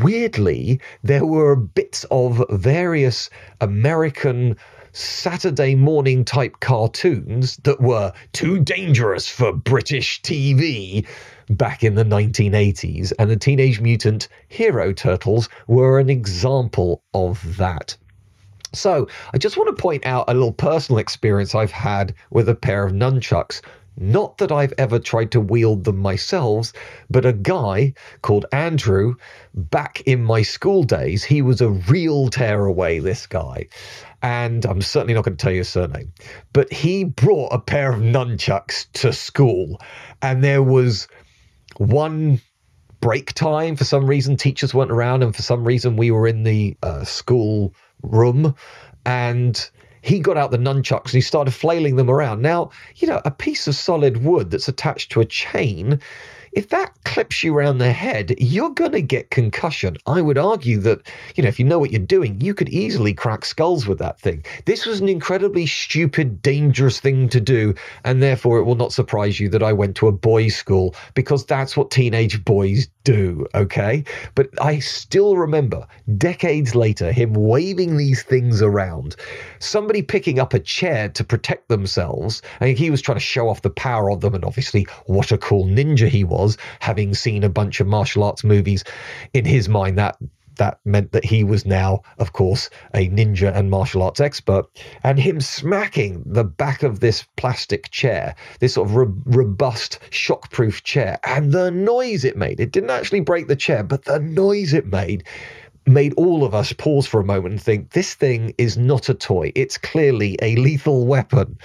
weirdly, 0.00 0.80
there 1.02 1.24
were 1.24 1.54
bits 1.54 2.04
of 2.10 2.44
various 2.50 3.30
American 3.60 4.56
Saturday 4.92 5.74
morning 5.74 6.24
type 6.24 6.60
cartoons 6.60 7.58
that 7.58 7.80
were 7.80 8.12
too 8.32 8.58
dangerous 8.58 9.28
for 9.28 9.52
British 9.52 10.20
TV 10.22 11.06
back 11.50 11.84
in 11.84 11.94
the 11.94 12.04
1980s, 12.04 13.12
and 13.18 13.30
the 13.30 13.36
Teenage 13.36 13.80
Mutant 13.80 14.28
Hero 14.48 14.92
Turtles 14.92 15.48
were 15.66 15.98
an 15.98 16.10
example 16.10 17.02
of 17.14 17.56
that. 17.56 17.96
So, 18.74 19.08
I 19.32 19.38
just 19.38 19.56
want 19.56 19.74
to 19.74 19.82
point 19.82 20.04
out 20.04 20.26
a 20.28 20.34
little 20.34 20.52
personal 20.52 20.98
experience 20.98 21.54
I've 21.54 21.70
had 21.70 22.14
with 22.30 22.48
a 22.48 22.54
pair 22.54 22.84
of 22.84 22.92
nunchucks. 22.92 23.62
Not 24.00 24.38
that 24.38 24.52
I've 24.52 24.74
ever 24.78 25.00
tried 25.00 25.32
to 25.32 25.40
wield 25.40 25.84
them 25.84 25.98
myself, 25.98 26.72
but 27.10 27.26
a 27.26 27.32
guy 27.32 27.94
called 28.22 28.46
Andrew, 28.52 29.16
back 29.54 30.02
in 30.02 30.22
my 30.22 30.42
school 30.42 30.84
days, 30.84 31.24
he 31.24 31.42
was 31.42 31.60
a 31.60 31.70
real 31.70 32.28
tearaway, 32.28 33.00
this 33.00 33.26
guy. 33.26 33.66
And 34.22 34.64
I'm 34.66 34.82
certainly 34.82 35.14
not 35.14 35.24
going 35.24 35.36
to 35.36 35.42
tell 35.42 35.52
you 35.52 35.58
his 35.58 35.68
surname, 35.68 36.12
but 36.52 36.72
he 36.72 37.04
brought 37.04 37.52
a 37.52 37.58
pair 37.58 37.92
of 37.92 38.00
nunchucks 38.00 38.86
to 38.94 39.12
school. 39.12 39.80
And 40.22 40.44
there 40.44 40.62
was 40.62 41.08
one 41.78 42.40
break 43.00 43.32
time 43.32 43.76
for 43.76 43.84
some 43.84 44.06
reason 44.06 44.36
teachers 44.36 44.74
weren't 44.74 44.90
around 44.90 45.22
and 45.22 45.34
for 45.34 45.42
some 45.42 45.64
reason 45.64 45.96
we 45.96 46.10
were 46.10 46.26
in 46.26 46.42
the 46.42 46.76
uh, 46.82 47.04
school 47.04 47.72
room. 48.02 48.54
And 49.06 49.70
he 50.02 50.20
got 50.20 50.36
out 50.36 50.50
the 50.50 50.58
nunchucks 50.58 51.06
and 51.06 51.12
he 51.12 51.20
started 51.20 51.52
flailing 51.52 51.96
them 51.96 52.10
around. 52.10 52.42
Now 52.42 52.70
you 52.96 53.08
know 53.08 53.20
a 53.24 53.30
piece 53.30 53.66
of 53.66 53.74
solid 53.74 54.24
wood 54.24 54.50
that's 54.50 54.68
attached 54.68 55.12
to 55.12 55.20
a 55.20 55.24
chain 55.24 56.00
if 56.58 56.70
that 56.70 56.92
clips 57.04 57.44
you 57.44 57.56
around 57.56 57.78
the 57.78 57.92
head, 57.92 58.34
you're 58.36 58.70
going 58.70 58.90
to 58.90 59.00
get 59.00 59.30
concussion. 59.30 59.96
I 60.08 60.20
would 60.20 60.36
argue 60.36 60.78
that, 60.78 61.06
you 61.36 61.44
know, 61.44 61.48
if 61.48 61.60
you 61.60 61.64
know 61.64 61.78
what 61.78 61.92
you're 61.92 62.00
doing, 62.00 62.40
you 62.40 62.52
could 62.52 62.68
easily 62.70 63.14
crack 63.14 63.44
skulls 63.44 63.86
with 63.86 63.98
that 64.00 64.18
thing. 64.18 64.44
This 64.64 64.84
was 64.84 64.98
an 64.98 65.08
incredibly 65.08 65.66
stupid, 65.66 66.42
dangerous 66.42 66.98
thing 66.98 67.28
to 67.28 67.40
do, 67.40 67.74
and 68.02 68.20
therefore 68.20 68.58
it 68.58 68.64
will 68.64 68.74
not 68.74 68.92
surprise 68.92 69.38
you 69.38 69.48
that 69.50 69.62
I 69.62 69.72
went 69.72 69.94
to 69.98 70.08
a 70.08 70.12
boys' 70.12 70.56
school 70.56 70.96
because 71.14 71.46
that's 71.46 71.76
what 71.76 71.92
teenage 71.92 72.44
boys 72.44 72.88
do, 73.08 73.46
okay? 73.54 74.04
But 74.34 74.50
I 74.60 74.80
still 74.80 75.38
remember 75.38 75.86
decades 76.18 76.74
later 76.74 77.10
him 77.10 77.32
waving 77.32 77.96
these 77.96 78.22
things 78.22 78.60
around, 78.60 79.16
somebody 79.60 80.02
picking 80.02 80.38
up 80.38 80.52
a 80.52 80.58
chair 80.58 81.08
to 81.08 81.24
protect 81.24 81.70
themselves, 81.70 82.42
and 82.60 82.76
he 82.76 82.90
was 82.90 83.00
trying 83.00 83.16
to 83.16 83.20
show 83.20 83.48
off 83.48 83.62
the 83.62 83.70
power 83.70 84.10
of 84.10 84.20
them, 84.20 84.34
and 84.34 84.44
obviously 84.44 84.86
what 85.06 85.32
a 85.32 85.38
cool 85.38 85.64
ninja 85.64 86.06
he 86.06 86.22
was, 86.22 86.58
having 86.80 87.14
seen 87.14 87.44
a 87.44 87.48
bunch 87.48 87.80
of 87.80 87.86
martial 87.86 88.24
arts 88.24 88.44
movies. 88.44 88.84
In 89.32 89.46
his 89.46 89.70
mind, 89.70 89.96
that 89.96 90.18
that 90.58 90.78
meant 90.84 91.12
that 91.12 91.24
he 91.24 91.42
was 91.42 91.66
now, 91.66 92.02
of 92.18 92.32
course, 92.32 92.70
a 92.94 93.08
ninja 93.08 93.54
and 93.54 93.70
martial 93.70 94.02
arts 94.02 94.20
expert. 94.20 94.66
And 95.02 95.18
him 95.18 95.40
smacking 95.40 96.22
the 96.26 96.44
back 96.44 96.82
of 96.82 97.00
this 97.00 97.26
plastic 97.36 97.90
chair, 97.90 98.34
this 98.60 98.74
sort 98.74 98.88
of 98.88 98.96
ro- 98.96 99.14
robust, 99.24 99.98
shockproof 100.10 100.82
chair, 100.82 101.18
and 101.24 101.52
the 101.52 101.70
noise 101.70 102.24
it 102.24 102.36
made. 102.36 102.60
It 102.60 102.72
didn't 102.72 102.90
actually 102.90 103.20
break 103.20 103.48
the 103.48 103.56
chair, 103.56 103.82
but 103.82 104.04
the 104.04 104.20
noise 104.20 104.72
it 104.72 104.86
made 104.86 105.24
made 105.86 106.12
all 106.14 106.44
of 106.44 106.54
us 106.54 106.72
pause 106.74 107.06
for 107.06 107.18
a 107.18 107.24
moment 107.24 107.52
and 107.52 107.62
think 107.62 107.90
this 107.90 108.12
thing 108.12 108.54
is 108.58 108.76
not 108.76 109.08
a 109.08 109.14
toy. 109.14 109.50
It's 109.54 109.78
clearly 109.78 110.36
a 110.42 110.54
lethal 110.56 111.06
weapon. 111.06 111.58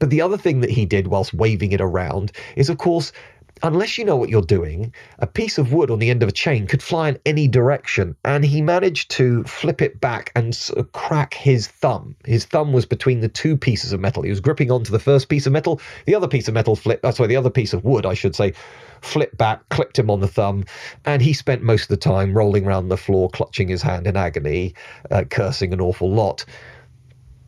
But 0.00 0.10
the 0.10 0.20
other 0.20 0.36
thing 0.36 0.60
that 0.62 0.70
he 0.70 0.84
did 0.84 1.06
whilst 1.06 1.32
waving 1.32 1.70
it 1.70 1.80
around 1.80 2.32
is, 2.56 2.68
of 2.68 2.78
course, 2.78 3.12
unless 3.62 3.96
you 3.98 4.04
know 4.04 4.16
what 4.16 4.28
you're 4.28 4.42
doing, 4.42 4.92
a 5.18 5.26
piece 5.26 5.58
of 5.58 5.72
wood 5.72 5.90
on 5.90 5.98
the 5.98 6.10
end 6.10 6.22
of 6.22 6.28
a 6.28 6.32
chain 6.32 6.66
could 6.66 6.82
fly 6.82 7.08
in 7.08 7.18
any 7.26 7.48
direction. 7.48 8.16
And 8.24 8.44
he 8.44 8.60
managed 8.60 9.10
to 9.12 9.44
flip 9.44 9.80
it 9.80 10.00
back 10.00 10.32
and 10.34 10.58
crack 10.92 11.34
his 11.34 11.68
thumb. 11.68 12.16
His 12.24 12.44
thumb 12.44 12.72
was 12.72 12.86
between 12.86 13.20
the 13.20 13.28
two 13.28 13.56
pieces 13.56 13.92
of 13.92 14.00
metal. 14.00 14.22
He 14.22 14.30
was 14.30 14.40
gripping 14.40 14.70
onto 14.70 14.90
the 14.90 14.98
first 14.98 15.28
piece 15.28 15.46
of 15.46 15.52
metal. 15.52 15.80
The 16.06 16.14
other 16.14 16.28
piece 16.28 16.48
of 16.48 16.54
metal 16.54 16.76
flipped, 16.76 17.04
uh, 17.04 17.12
sorry, 17.12 17.28
the 17.28 17.36
other 17.36 17.50
piece 17.50 17.72
of 17.72 17.84
wood, 17.84 18.06
I 18.06 18.14
should 18.14 18.34
say, 18.34 18.52
flipped 19.00 19.36
back, 19.36 19.68
clipped 19.68 19.98
him 19.98 20.10
on 20.10 20.20
the 20.20 20.28
thumb. 20.28 20.64
And 21.04 21.22
he 21.22 21.32
spent 21.32 21.62
most 21.62 21.82
of 21.82 21.88
the 21.88 21.96
time 21.96 22.36
rolling 22.36 22.66
around 22.66 22.88
the 22.88 22.96
floor, 22.96 23.28
clutching 23.30 23.68
his 23.68 23.82
hand 23.82 24.06
in 24.06 24.16
agony, 24.16 24.74
uh, 25.10 25.24
cursing 25.28 25.72
an 25.72 25.80
awful 25.80 26.10
lot 26.10 26.44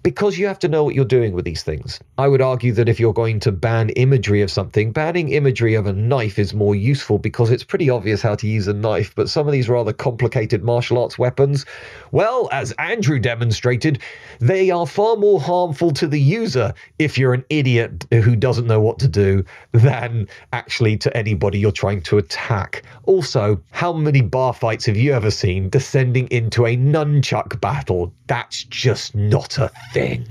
because 0.04 0.38
you 0.38 0.46
have 0.46 0.58
to 0.58 0.68
know 0.68 0.84
what 0.84 0.94
you're 0.94 1.04
doing 1.06 1.32
with 1.32 1.46
these 1.46 1.62
things. 1.62 1.98
I 2.18 2.28
would 2.28 2.42
argue 2.42 2.72
that 2.72 2.90
if 2.90 3.00
you're 3.00 3.14
going 3.14 3.40
to 3.40 3.50
ban 3.50 3.88
imagery 3.90 4.42
of 4.42 4.50
something, 4.50 4.92
banning 4.92 5.30
imagery 5.30 5.74
of 5.74 5.86
a 5.86 5.94
knife 5.94 6.38
is 6.38 6.52
more 6.52 6.74
useful 6.74 7.18
because 7.18 7.50
it's 7.50 7.64
pretty 7.64 7.88
obvious 7.88 8.20
how 8.20 8.34
to 8.34 8.46
use 8.46 8.68
a 8.68 8.74
knife. 8.74 9.14
But 9.14 9.30
some 9.30 9.46
of 9.46 9.54
these 9.54 9.66
rather 9.66 9.94
complicated 9.94 10.62
martial 10.62 10.98
arts 10.98 11.18
weapons, 11.18 11.64
well, 12.12 12.50
as 12.52 12.72
Andrew 12.72 13.18
demonstrated, 13.18 13.98
they 14.40 14.70
are 14.70 14.86
far 14.86 15.16
more 15.16 15.40
harmful 15.40 15.90
to 15.92 16.06
the 16.06 16.20
user 16.20 16.74
if 16.98 17.16
you're 17.16 17.32
an 17.32 17.44
idiot 17.48 18.04
who 18.10 18.36
doesn't 18.36 18.66
know 18.66 18.80
what 18.80 18.98
to 18.98 19.08
do 19.08 19.42
than 19.72 20.28
actually 20.52 20.98
to 20.98 21.16
anybody 21.16 21.58
you're 21.58 21.72
trying 21.72 22.02
to 22.02 22.18
attack. 22.18 22.82
Also, 23.04 23.58
how 23.70 23.90
many 23.90 24.20
bar 24.20 24.52
fights 24.52 24.84
have 24.84 24.98
you 24.98 25.14
ever 25.14 25.30
seen 25.30 25.70
descending 25.70 26.28
into 26.28 26.66
a 26.66 26.76
nunchuck 26.76 27.58
battle? 27.58 28.12
That's 28.26 28.64
just 28.64 29.14
not 29.14 29.56
a 29.56 29.70
thing. 29.94 30.26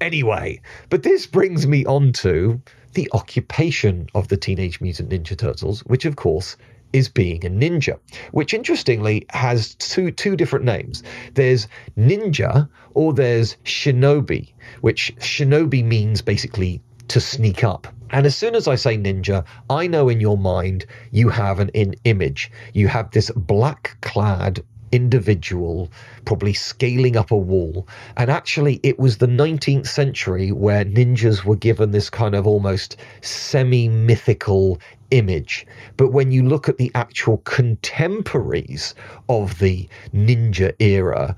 Anyway, 0.00 0.60
but 0.90 1.04
this 1.04 1.26
brings 1.26 1.66
me 1.66 1.86
on 1.86 2.12
to 2.12 2.60
the 2.94 3.08
occupation 3.12 4.08
of 4.14 4.28
the 4.28 4.36
Teenage 4.36 4.80
Mutant 4.80 5.10
Ninja 5.10 5.36
Turtles, 5.36 5.80
which 5.86 6.04
of 6.04 6.16
course 6.16 6.56
is 6.92 7.08
being 7.08 7.44
a 7.46 7.48
ninja, 7.48 7.98
which 8.32 8.52
interestingly 8.52 9.24
has 9.30 9.74
two 9.76 10.10
two 10.10 10.36
different 10.36 10.64
names. 10.64 11.02
There's 11.34 11.68
ninja 11.96 12.68
or 12.94 13.14
there's 13.14 13.56
shinobi, 13.64 14.52
which 14.82 15.14
shinobi 15.18 15.82
means 15.84 16.20
basically 16.20 16.82
to 17.08 17.20
sneak 17.20 17.64
up. 17.64 17.86
And 18.10 18.26
as 18.26 18.36
soon 18.36 18.54
as 18.54 18.68
I 18.68 18.74
say 18.74 18.98
ninja, 18.98 19.44
I 19.70 19.86
know 19.86 20.10
in 20.10 20.20
your 20.20 20.36
mind 20.36 20.84
you 21.12 21.30
have 21.30 21.60
an 21.60 21.70
in 21.70 21.94
image. 22.04 22.50
You 22.74 22.88
have 22.88 23.10
this 23.10 23.30
black 23.30 23.96
clad 24.02 24.62
individual, 24.92 25.90
probably 26.24 26.52
scaling 26.52 27.16
up 27.16 27.30
a 27.30 27.36
wall. 27.36 27.88
And 28.16 28.30
actually, 28.30 28.78
it 28.82 28.98
was 28.98 29.16
the 29.16 29.26
19th 29.26 29.86
century 29.86 30.52
where 30.52 30.84
ninjas 30.84 31.44
were 31.44 31.56
given 31.56 31.90
this 31.90 32.10
kind 32.10 32.34
of 32.34 32.46
almost 32.46 32.96
semi 33.22 33.88
mythical 33.88 34.78
image. 35.10 35.66
But 35.96 36.12
when 36.12 36.30
you 36.32 36.42
look 36.42 36.68
at 36.68 36.78
the 36.78 36.90
actual 36.94 37.38
contemporaries 37.38 38.94
of 39.28 39.58
the 39.58 39.88
ninja 40.14 40.72
era, 40.78 41.36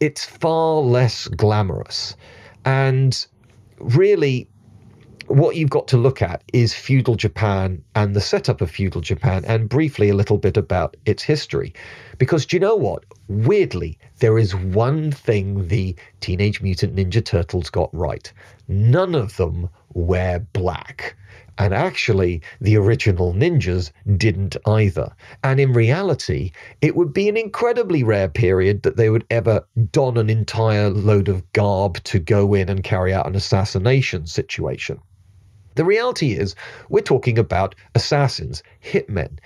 it's 0.00 0.24
far 0.24 0.80
less 0.80 1.28
glamorous. 1.28 2.16
And 2.64 3.26
really, 3.78 4.48
what 5.28 5.56
you've 5.56 5.70
got 5.70 5.88
to 5.88 5.96
look 5.96 6.22
at 6.22 6.42
is 6.52 6.74
feudal 6.74 7.14
Japan 7.14 7.82
and 7.94 8.14
the 8.14 8.20
setup 8.20 8.60
of 8.60 8.70
feudal 8.70 9.00
Japan, 9.00 9.44
and 9.46 9.68
briefly 9.68 10.08
a 10.08 10.14
little 10.14 10.38
bit 10.38 10.56
about 10.56 10.96
its 11.04 11.22
history. 11.22 11.74
Because 12.18 12.46
do 12.46 12.56
you 12.56 12.60
know 12.60 12.76
what? 12.76 13.04
Weirdly, 13.28 13.98
there 14.18 14.38
is 14.38 14.54
one 14.54 15.10
thing 15.10 15.68
the 15.68 15.96
Teenage 16.20 16.62
Mutant 16.62 16.94
Ninja 16.94 17.24
Turtles 17.24 17.70
got 17.70 17.94
right 17.94 18.32
none 18.68 19.14
of 19.14 19.36
them 19.36 19.68
wear 19.94 20.40
black. 20.52 21.16
And 21.58 21.72
actually, 21.72 22.42
the 22.60 22.76
original 22.76 23.32
ninjas 23.32 23.90
didn't 24.16 24.56
either. 24.66 25.10
And 25.42 25.58
in 25.58 25.72
reality, 25.72 26.52
it 26.82 26.96
would 26.96 27.14
be 27.14 27.28
an 27.28 27.36
incredibly 27.36 28.02
rare 28.02 28.28
period 28.28 28.82
that 28.82 28.96
they 28.96 29.08
would 29.08 29.24
ever 29.30 29.66
don 29.90 30.18
an 30.18 30.28
entire 30.28 30.90
load 30.90 31.28
of 31.28 31.50
garb 31.52 32.02
to 32.04 32.18
go 32.18 32.52
in 32.52 32.68
and 32.68 32.84
carry 32.84 33.14
out 33.14 33.26
an 33.26 33.36
assassination 33.36 34.26
situation. 34.26 35.00
The 35.76 35.84
reality 35.84 36.32
is, 36.32 36.54
we're 36.88 37.02
talking 37.02 37.38
about 37.38 37.74
assassins, 37.94 38.62
hitmen. 38.82 39.38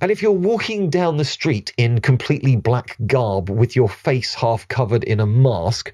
And 0.00 0.10
if 0.10 0.22
you're 0.22 0.32
walking 0.32 0.90
down 0.90 1.18
the 1.18 1.24
street 1.24 1.72
in 1.76 2.00
completely 2.00 2.56
black 2.56 2.96
garb 3.06 3.50
with 3.50 3.76
your 3.76 3.88
face 3.88 4.34
half 4.34 4.66
covered 4.68 5.04
in 5.04 5.20
a 5.20 5.26
mask, 5.26 5.92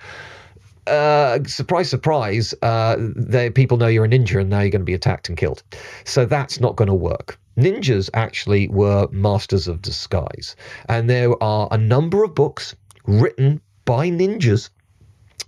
uh, 0.87 1.41
surprise, 1.45 1.91
surprise, 1.91 2.55
uh, 2.63 2.97
they, 2.99 3.51
people 3.51 3.77
know 3.77 3.89
you're 3.89 4.05
a 4.05 4.09
ninja 4.09 4.41
and 4.41 4.51
now 4.51 4.61
you're 4.61 4.71
going 4.71 4.81
to 4.81 4.87
be 4.87 4.95
attacked 4.95 5.29
and 5.29 5.37
killed. 5.37 5.63
So 6.05 6.25
that's 6.25 6.61
not 6.61 6.77
going 6.77 6.89
to 6.89 6.95
work. 6.95 7.39
Ninjas 7.57 8.09
actually 8.15 8.69
were 8.69 9.09
masters 9.11 9.69
of 9.69 9.83
disguise. 9.83 10.57
And 10.89 11.11
there 11.11 11.41
are 11.43 11.69
a 11.71 11.79
number 11.79 12.25
of 12.25 12.35
books 12.35 12.75
written 13.07 13.61
by 13.85 14.09
ninjas 14.09 14.71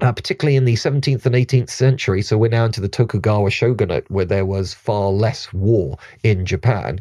uh, 0.02 0.12
particularly 0.12 0.56
in 0.56 0.64
the 0.64 0.74
17th 0.74 1.24
and 1.24 1.34
18th 1.34 1.70
century. 1.70 2.22
So 2.22 2.36
we're 2.36 2.48
now 2.48 2.64
into 2.64 2.80
the 2.80 2.88
Tokugawa 2.88 3.50
shogunate, 3.50 4.10
where 4.10 4.24
there 4.24 4.44
was 4.44 4.74
far 4.74 5.10
less 5.10 5.52
war 5.52 5.96
in 6.24 6.44
Japan. 6.44 7.00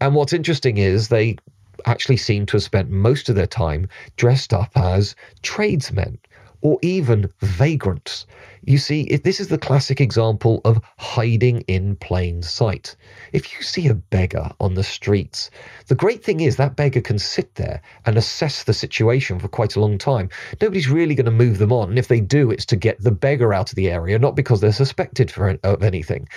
And 0.00 0.14
what's 0.14 0.32
interesting 0.32 0.78
is 0.78 1.08
they 1.08 1.36
actually 1.84 2.16
seem 2.16 2.46
to 2.46 2.56
have 2.56 2.62
spent 2.62 2.90
most 2.90 3.28
of 3.28 3.36
their 3.36 3.46
time 3.46 3.88
dressed 4.16 4.52
up 4.54 4.70
as 4.74 5.14
tradesmen 5.42 6.18
or 6.62 6.78
even 6.82 7.30
vagrants. 7.40 8.26
You 8.64 8.78
see, 8.78 9.16
this 9.24 9.40
is 9.40 9.48
the 9.48 9.58
classic 9.58 10.00
example 10.00 10.60
of 10.64 10.80
hiding 10.98 11.62
in 11.62 11.96
plain 11.96 12.42
sight. 12.42 12.94
If 13.32 13.52
you 13.52 13.62
see 13.62 13.88
a 13.88 13.94
beggar 13.94 14.50
on 14.60 14.74
the 14.74 14.84
streets, 14.84 15.50
the 15.86 15.94
great 15.94 16.22
thing 16.22 16.40
is 16.40 16.56
that 16.56 16.76
beggar 16.76 17.00
can 17.00 17.18
sit 17.18 17.54
there 17.54 17.80
and 18.04 18.18
assess 18.18 18.64
the 18.64 18.74
situation 18.74 19.38
for 19.38 19.48
quite 19.48 19.76
a 19.76 19.80
long 19.80 19.96
time. 19.96 20.28
Nobody's 20.60 20.90
really 20.90 21.14
going 21.14 21.24
to 21.24 21.30
move 21.30 21.58
them 21.58 21.72
on. 21.72 21.88
And 21.88 21.98
if 21.98 22.08
they 22.08 22.20
do, 22.20 22.50
it's 22.50 22.66
to 22.66 22.76
get 22.76 23.02
the 23.02 23.10
beggar 23.10 23.54
out 23.54 23.70
of 23.70 23.76
the 23.76 23.90
area, 23.90 24.18
not 24.18 24.36
because 24.36 24.60
they're 24.60 24.72
suspected 24.72 25.30
for, 25.30 25.58
of 25.64 25.82
anything. 25.82 26.28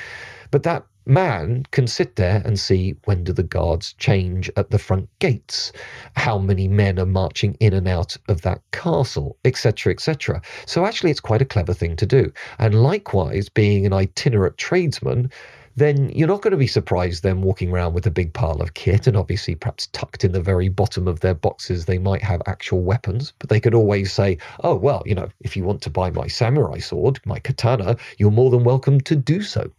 But 0.51 0.63
that 0.63 0.85
man 1.05 1.65
can 1.71 1.87
sit 1.87 2.15
there 2.15 2.41
and 2.45 2.59
see 2.59 2.95
when 3.05 3.23
do 3.23 3.33
the 3.33 3.43
guards 3.43 3.93
change 3.93 4.49
at 4.55 4.69
the 4.69 4.79
front 4.79 5.09
gates, 5.19 5.71
how 6.15 6.37
many 6.37 6.67
men 6.67 6.99
are 6.99 7.05
marching 7.05 7.55
in 7.59 7.73
and 7.73 7.87
out 7.87 8.15
of 8.29 8.41
that 8.41 8.61
castle, 8.71 9.37
etc., 9.45 9.91
etc. 9.91 10.41
So 10.65 10.85
actually, 10.85 11.11
it's 11.11 11.19
quite 11.19 11.41
a 11.41 11.45
clever 11.45 11.73
thing 11.73 11.95
to 11.97 12.05
do. 12.05 12.31
And 12.59 12.81
likewise, 12.81 13.49
being 13.49 13.85
an 13.85 13.93
itinerant 13.93 14.57
tradesman, 14.57 15.29
then 15.75 16.09
you're 16.09 16.27
not 16.27 16.41
going 16.41 16.51
to 16.51 16.57
be 16.57 16.67
surprised 16.67 17.23
them 17.23 17.41
walking 17.41 17.71
around 17.71 17.93
with 17.93 18.05
a 18.05 18.11
big 18.11 18.31
pile 18.33 18.61
of 18.61 18.75
kit 18.75 19.07
and 19.07 19.17
obviously 19.17 19.55
perhaps 19.55 19.87
tucked 19.87 20.23
in 20.23 20.31
the 20.31 20.41
very 20.41 20.69
bottom 20.69 21.07
of 21.07 21.21
their 21.21 21.33
boxes 21.33 21.85
they 21.85 21.97
might 21.97 22.21
have 22.21 22.41
actual 22.45 22.81
weapons 22.81 23.33
but 23.39 23.49
they 23.49 23.59
could 23.59 23.73
always 23.73 24.11
say 24.11 24.37
oh 24.63 24.75
well 24.75 25.01
you 25.05 25.15
know 25.15 25.27
if 25.41 25.57
you 25.57 25.63
want 25.63 25.81
to 25.81 25.89
buy 25.89 26.11
my 26.11 26.27
samurai 26.27 26.77
sword 26.77 27.19
my 27.25 27.39
katana 27.39 27.97
you're 28.19 28.31
more 28.31 28.51
than 28.51 28.63
welcome 28.63 29.01
to 29.01 29.15
do 29.15 29.41
so 29.41 29.69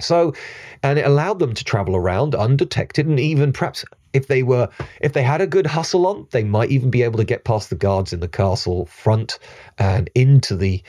so, 0.00 0.34
and 0.82 0.98
it 0.98 1.06
allowed 1.06 1.38
them 1.38 1.54
to 1.54 1.64
travel 1.64 1.96
around 1.96 2.34
undetected 2.34 3.06
and 3.06 3.18
even 3.20 3.52
perhaps 3.52 3.84
if 4.12 4.28
they 4.28 4.42
were 4.42 4.68
if 5.00 5.12
they 5.12 5.22
had 5.22 5.40
a 5.40 5.46
good 5.46 5.66
hustle 5.66 6.06
on 6.06 6.26
they 6.30 6.42
might 6.42 6.70
even 6.70 6.90
be 6.90 7.02
able 7.02 7.18
to 7.18 7.24
get 7.24 7.44
past 7.44 7.68
the 7.70 7.76
guards 7.76 8.12
in 8.12 8.20
the 8.20 8.28
castle 8.28 8.86
front 8.86 9.38
and 9.78 10.08
into 10.14 10.56
the 10.56 10.82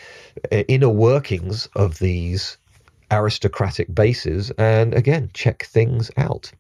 uh, 0.52 0.64
inner 0.68 0.90
workings 0.90 1.68
of 1.76 2.00
these 2.00 2.58
aristocratic 3.12 3.94
bases 3.94 4.52
and 4.58 4.94
again 4.94 5.30
check 5.34 5.64
things 5.64 6.12
out. 6.18 6.52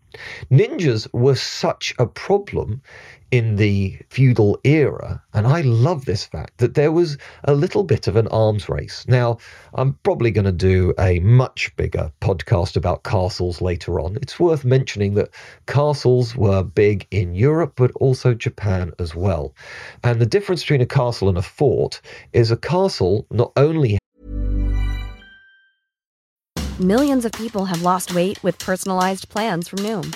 Ninjas 0.51 1.07
were 1.13 1.35
such 1.35 1.93
a 1.99 2.05
problem 2.05 2.81
in 3.31 3.57
the 3.57 3.97
feudal 4.09 4.59
era, 4.63 5.21
and 5.33 5.45
I 5.47 5.61
love 5.61 6.05
this 6.05 6.25
fact 6.25 6.57
that 6.57 6.75
there 6.75 6.91
was 6.91 7.17
a 7.43 7.53
little 7.53 7.83
bit 7.83 8.07
of 8.07 8.15
an 8.15 8.27
arms 8.29 8.69
race. 8.69 9.05
Now, 9.07 9.37
I'm 9.73 9.93
probably 10.03 10.31
going 10.31 10.45
to 10.45 10.51
do 10.51 10.93
a 10.99 11.19
much 11.19 11.75
bigger 11.75 12.11
podcast 12.21 12.77
about 12.77 13.03
castles 13.03 13.61
later 13.61 13.99
on. 13.99 14.17
It's 14.21 14.39
worth 14.39 14.63
mentioning 14.63 15.15
that 15.15 15.29
castles 15.65 16.35
were 16.35 16.63
big 16.63 17.05
in 17.11 17.35
Europe, 17.35 17.73
but 17.75 17.91
also 17.95 18.33
Japan 18.33 18.93
as 18.99 19.13
well. 19.13 19.53
And 20.03 20.21
the 20.21 20.25
difference 20.25 20.63
between 20.63 20.81
a 20.81 20.85
castle 20.85 21.29
and 21.29 21.37
a 21.37 21.41
fort 21.41 22.01
is 22.33 22.51
a 22.51 22.57
castle 22.57 23.25
not 23.31 23.51
only 23.57 23.97
Millions 26.79 27.25
of 27.25 27.31
people 27.31 27.65
have 27.65 27.81
lost 27.81 28.13
weight 28.13 28.37
with 28.43 28.59
personalized 28.59 29.29
plans 29.29 29.67
from 29.67 29.79
Noom, 29.79 30.15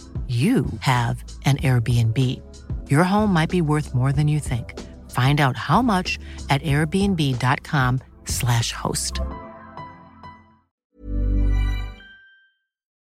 you 0.27 0.65
have 0.79 1.21
an 1.43 1.57
Airbnb. 1.57 2.17
Your 2.89 3.03
home 3.03 3.33
might 3.33 3.49
be 3.49 3.61
worth 3.61 3.93
more 3.93 4.13
than 4.13 4.29
you 4.29 4.39
think. 4.39 4.79
Find 5.11 5.41
out 5.41 5.57
how 5.57 5.81
much 5.81 6.17
at 6.49 6.61
airbnb.com/slash 6.61 8.71
host. 8.71 9.19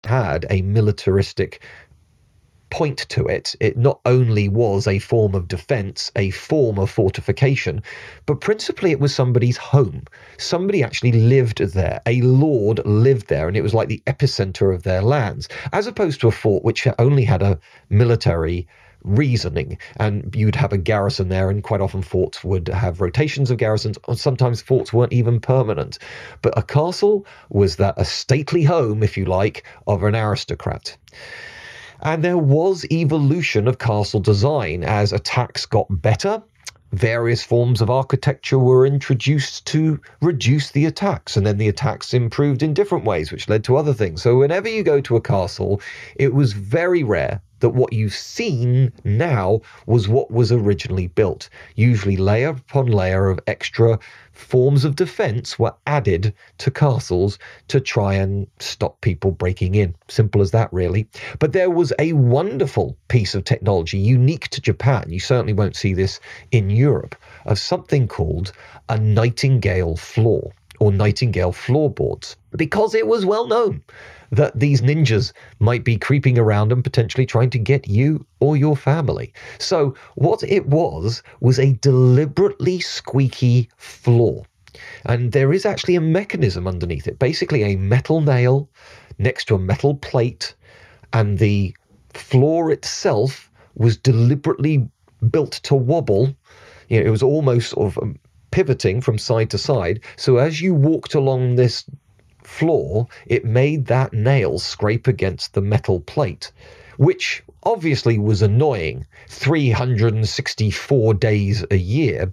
Had 0.04 0.46
a 0.50 0.62
militaristic 0.62 1.64
point 2.70 3.06
to 3.10 3.26
it. 3.26 3.54
It 3.60 3.76
not 3.76 4.00
only 4.06 4.48
was 4.48 4.86
a 4.86 4.98
form 4.98 5.34
of 5.34 5.48
defense, 5.48 6.10
a 6.16 6.30
form 6.30 6.78
of 6.78 6.90
fortification, 6.90 7.82
but 8.26 8.40
principally 8.40 8.90
it 8.90 9.00
was 9.00 9.14
somebody's 9.14 9.56
home. 9.56 10.04
Somebody 10.38 10.82
actually 10.82 11.12
lived 11.12 11.58
there. 11.58 12.00
A 12.06 12.20
lord 12.22 12.80
lived 12.86 13.28
there, 13.28 13.48
and 13.48 13.56
it 13.56 13.62
was 13.62 13.74
like 13.74 13.88
the 13.88 14.02
epicenter 14.06 14.74
of 14.74 14.82
their 14.82 15.02
lands, 15.02 15.48
as 15.72 15.86
opposed 15.86 16.20
to 16.20 16.28
a 16.28 16.32
fort 16.32 16.64
which 16.64 16.86
only 16.98 17.24
had 17.24 17.42
a 17.42 17.58
military 17.88 18.66
reasoning 19.02 19.78
and 19.96 20.34
you'd 20.36 20.54
have 20.54 20.72
a 20.72 20.78
garrison 20.78 21.28
there 21.28 21.48
and 21.48 21.62
quite 21.62 21.80
often 21.80 22.02
forts 22.02 22.44
would 22.44 22.68
have 22.68 23.00
rotations 23.00 23.50
of 23.50 23.56
garrisons 23.56 23.98
or 24.04 24.14
sometimes 24.14 24.60
forts 24.60 24.92
weren't 24.92 25.12
even 25.12 25.40
permanent 25.40 25.98
but 26.42 26.56
a 26.58 26.62
castle 26.62 27.24
was 27.48 27.76
that 27.76 27.94
a 27.96 28.04
stately 28.04 28.62
home 28.62 29.02
if 29.02 29.16
you 29.16 29.24
like 29.24 29.64
of 29.86 30.02
an 30.02 30.14
aristocrat 30.14 30.96
And 32.02 32.24
there 32.24 32.38
was 32.38 32.86
evolution 32.90 33.68
of 33.68 33.78
castle 33.78 34.20
design 34.20 34.84
as 34.84 35.12
attacks 35.12 35.66
got 35.66 35.86
better. 35.90 36.42
Various 36.92 37.42
forms 37.42 37.80
of 37.80 37.90
architecture 37.90 38.58
were 38.58 38.86
introduced 38.86 39.66
to 39.66 40.00
reduce 40.20 40.70
the 40.70 40.86
attacks, 40.86 41.36
and 41.36 41.46
then 41.46 41.58
the 41.58 41.68
attacks 41.68 42.14
improved 42.14 42.62
in 42.62 42.74
different 42.74 43.04
ways, 43.04 43.30
which 43.30 43.48
led 43.48 43.62
to 43.64 43.76
other 43.76 43.92
things. 43.94 44.22
So, 44.22 44.38
whenever 44.38 44.68
you 44.68 44.82
go 44.82 45.00
to 45.02 45.16
a 45.16 45.20
castle, 45.20 45.80
it 46.16 46.34
was 46.34 46.52
very 46.52 47.04
rare 47.04 47.42
that 47.60 47.70
what 47.70 47.92
you've 47.92 48.14
seen 48.14 48.92
now 49.04 49.60
was 49.86 50.08
what 50.08 50.30
was 50.30 50.50
originally 50.50 51.06
built. 51.06 51.48
Usually, 51.76 52.16
layer 52.16 52.48
upon 52.48 52.86
layer 52.86 53.28
of 53.28 53.40
extra 53.46 53.98
forms 54.32 54.84
of 54.84 54.96
defense 54.96 55.58
were 55.58 55.74
added 55.86 56.34
to 56.58 56.70
castles 56.70 57.38
to 57.68 57.80
try 57.80 58.14
and 58.14 58.46
stop 58.58 59.00
people 59.00 59.30
breaking 59.30 59.74
in. 59.74 59.94
Simple 60.08 60.40
as 60.40 60.50
that, 60.50 60.72
really. 60.72 61.08
But 61.38 61.52
there 61.52 61.70
was 61.70 61.92
a 61.98 62.12
wonderful 62.14 62.96
piece 63.08 63.34
of 63.34 63.44
technology 63.44 63.98
unique 63.98 64.48
to 64.48 64.60
Japan. 64.60 65.04
You 65.08 65.20
certainly 65.20 65.52
won't 65.52 65.76
see 65.76 65.94
this 65.94 66.20
in 66.50 66.70
Europe 66.70 67.14
of 67.44 67.58
something 67.58 68.08
called 68.08 68.52
a 68.88 68.98
Nightingale 68.98 69.96
floor 69.96 70.52
or 70.80 70.90
Nightingale 70.90 71.52
floorboards 71.52 72.36
because 72.56 72.94
it 72.94 73.06
was 73.06 73.24
well 73.24 73.46
known 73.46 73.82
that 74.32 74.58
these 74.58 74.80
ninjas 74.80 75.32
might 75.58 75.84
be 75.84 75.96
creeping 75.96 76.38
around 76.38 76.72
and 76.72 76.82
potentially 76.82 77.26
trying 77.26 77.50
to 77.50 77.58
get 77.58 77.88
you 77.88 78.24
or 78.40 78.56
your 78.56 78.76
family. 78.76 79.32
So, 79.58 79.94
what 80.14 80.42
it 80.42 80.66
was 80.66 81.22
was 81.40 81.58
a 81.58 81.74
deliberately 81.74 82.80
squeaky 82.80 83.68
floor. 83.76 84.44
And 85.04 85.32
there 85.32 85.52
is 85.52 85.66
actually 85.66 85.96
a 85.96 86.00
mechanism 86.00 86.66
underneath 86.66 87.06
it, 87.06 87.18
basically 87.18 87.62
a 87.64 87.76
metal 87.76 88.20
nail 88.20 88.68
next 89.18 89.46
to 89.46 89.56
a 89.56 89.58
metal 89.58 89.94
plate, 89.94 90.54
and 91.12 91.38
the 91.38 91.74
floor 92.14 92.70
itself 92.70 93.50
was 93.74 93.96
deliberately 93.96 94.88
built 95.30 95.52
to 95.64 95.74
wobble. 95.74 96.34
You 96.88 97.00
know, 97.00 97.06
it 97.06 97.10
was 97.10 97.22
almost 97.22 97.70
sort 97.70 97.88
of 97.88 98.02
um, 98.02 98.18
pivoting 98.50 99.00
from 99.00 99.18
side 99.18 99.50
to 99.50 99.58
side. 99.58 100.00
So 100.16 100.38
as 100.38 100.60
you 100.60 100.74
walked 100.74 101.14
along 101.14 101.54
this 101.54 101.84
floor, 102.42 103.06
it 103.26 103.44
made 103.44 103.86
that 103.86 104.12
nail 104.12 104.58
scrape 104.58 105.06
against 105.06 105.54
the 105.54 105.60
metal 105.60 106.00
plate, 106.00 106.52
which 106.96 107.42
obviously 107.62 108.18
was 108.18 108.42
annoying 108.42 109.06
364 109.28 111.14
days 111.14 111.64
a 111.70 111.76
year. 111.76 112.32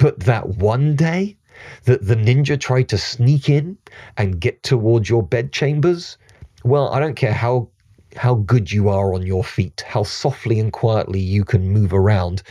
But 0.00 0.20
that 0.20 0.48
one 0.48 0.96
day 0.96 1.36
that 1.84 2.06
the 2.06 2.16
ninja 2.16 2.60
tried 2.60 2.88
to 2.90 2.98
sneak 2.98 3.48
in 3.48 3.78
and 4.16 4.40
get 4.40 4.62
towards 4.62 5.08
your 5.08 5.22
bedchambers, 5.22 6.18
well, 6.64 6.88
I 6.90 7.00
don't 7.00 7.16
care 7.16 7.32
how 7.32 7.68
how 8.16 8.34
good 8.34 8.72
you 8.72 8.88
are 8.88 9.12
on 9.14 9.26
your 9.26 9.44
feet, 9.44 9.84
how 9.86 10.02
softly 10.02 10.58
and 10.58 10.72
quietly 10.72 11.20
you 11.20 11.44
can 11.44 11.68
move 11.68 11.92
around, 11.92 12.42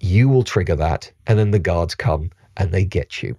you 0.00 0.26
will 0.28 0.42
trigger 0.42 0.74
that, 0.76 1.10
and 1.26 1.38
then 1.38 1.50
the 1.50 1.58
guards 1.58 1.94
come 1.94 2.30
and 2.56 2.72
they 2.72 2.84
get 2.84 3.22
you. 3.22 3.36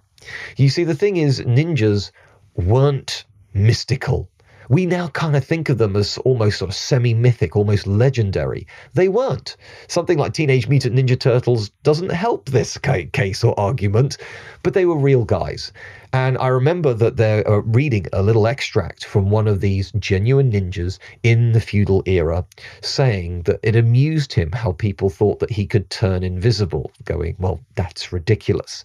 You 0.56 0.68
see, 0.68 0.84
the 0.84 0.94
thing 0.94 1.16
is, 1.16 1.40
ninjas 1.40 2.10
weren't 2.56 3.24
mystical. 3.52 4.28
We 4.70 4.86
now 4.86 5.08
kind 5.08 5.36
of 5.36 5.44
think 5.44 5.68
of 5.68 5.76
them 5.76 5.94
as 5.94 6.16
almost 6.18 6.58
sort 6.58 6.70
of 6.70 6.74
semi 6.74 7.12
mythic, 7.12 7.54
almost 7.54 7.86
legendary. 7.86 8.66
They 8.94 9.08
weren't. 9.08 9.56
Something 9.88 10.16
like 10.16 10.32
Teenage 10.32 10.68
Mutant 10.68 10.96
Ninja 10.96 11.20
Turtles 11.20 11.68
doesn't 11.82 12.10
help 12.10 12.48
this 12.48 12.78
case 12.78 13.44
or 13.44 13.58
argument, 13.60 14.16
but 14.62 14.72
they 14.72 14.86
were 14.86 14.96
real 14.96 15.24
guys. 15.26 15.70
And 16.14 16.38
I 16.38 16.46
remember 16.46 16.94
that 16.94 17.16
they're 17.16 17.44
uh, 17.50 17.56
reading 17.62 18.06
a 18.12 18.22
little 18.22 18.46
extract 18.46 19.04
from 19.04 19.30
one 19.30 19.48
of 19.48 19.60
these 19.60 19.90
genuine 19.98 20.52
ninjas 20.52 21.00
in 21.24 21.50
the 21.50 21.60
feudal 21.60 22.04
era, 22.06 22.46
saying 22.82 23.42
that 23.42 23.58
it 23.64 23.74
amused 23.74 24.32
him 24.32 24.52
how 24.52 24.70
people 24.70 25.10
thought 25.10 25.40
that 25.40 25.50
he 25.50 25.66
could 25.66 25.90
turn 25.90 26.22
invisible, 26.22 26.92
going, 27.04 27.34
well, 27.40 27.58
that's 27.74 28.12
ridiculous. 28.12 28.84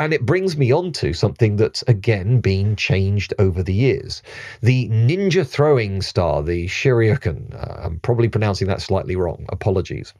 And 0.00 0.12
it 0.12 0.26
brings 0.26 0.56
me 0.56 0.72
on 0.72 0.90
to 0.94 1.12
something 1.12 1.54
that's 1.54 1.82
again 1.86 2.40
been 2.40 2.74
changed 2.74 3.32
over 3.38 3.62
the 3.62 3.72
years. 3.72 4.20
The 4.60 4.88
ninja 4.88 5.46
throwing 5.46 6.02
star, 6.02 6.42
the 6.42 6.66
Shirioken, 6.66 7.54
uh, 7.54 7.82
I'm 7.84 8.00
probably 8.00 8.28
pronouncing 8.28 8.66
that 8.66 8.82
slightly 8.82 9.14
wrong, 9.14 9.46
apologies. 9.50 10.12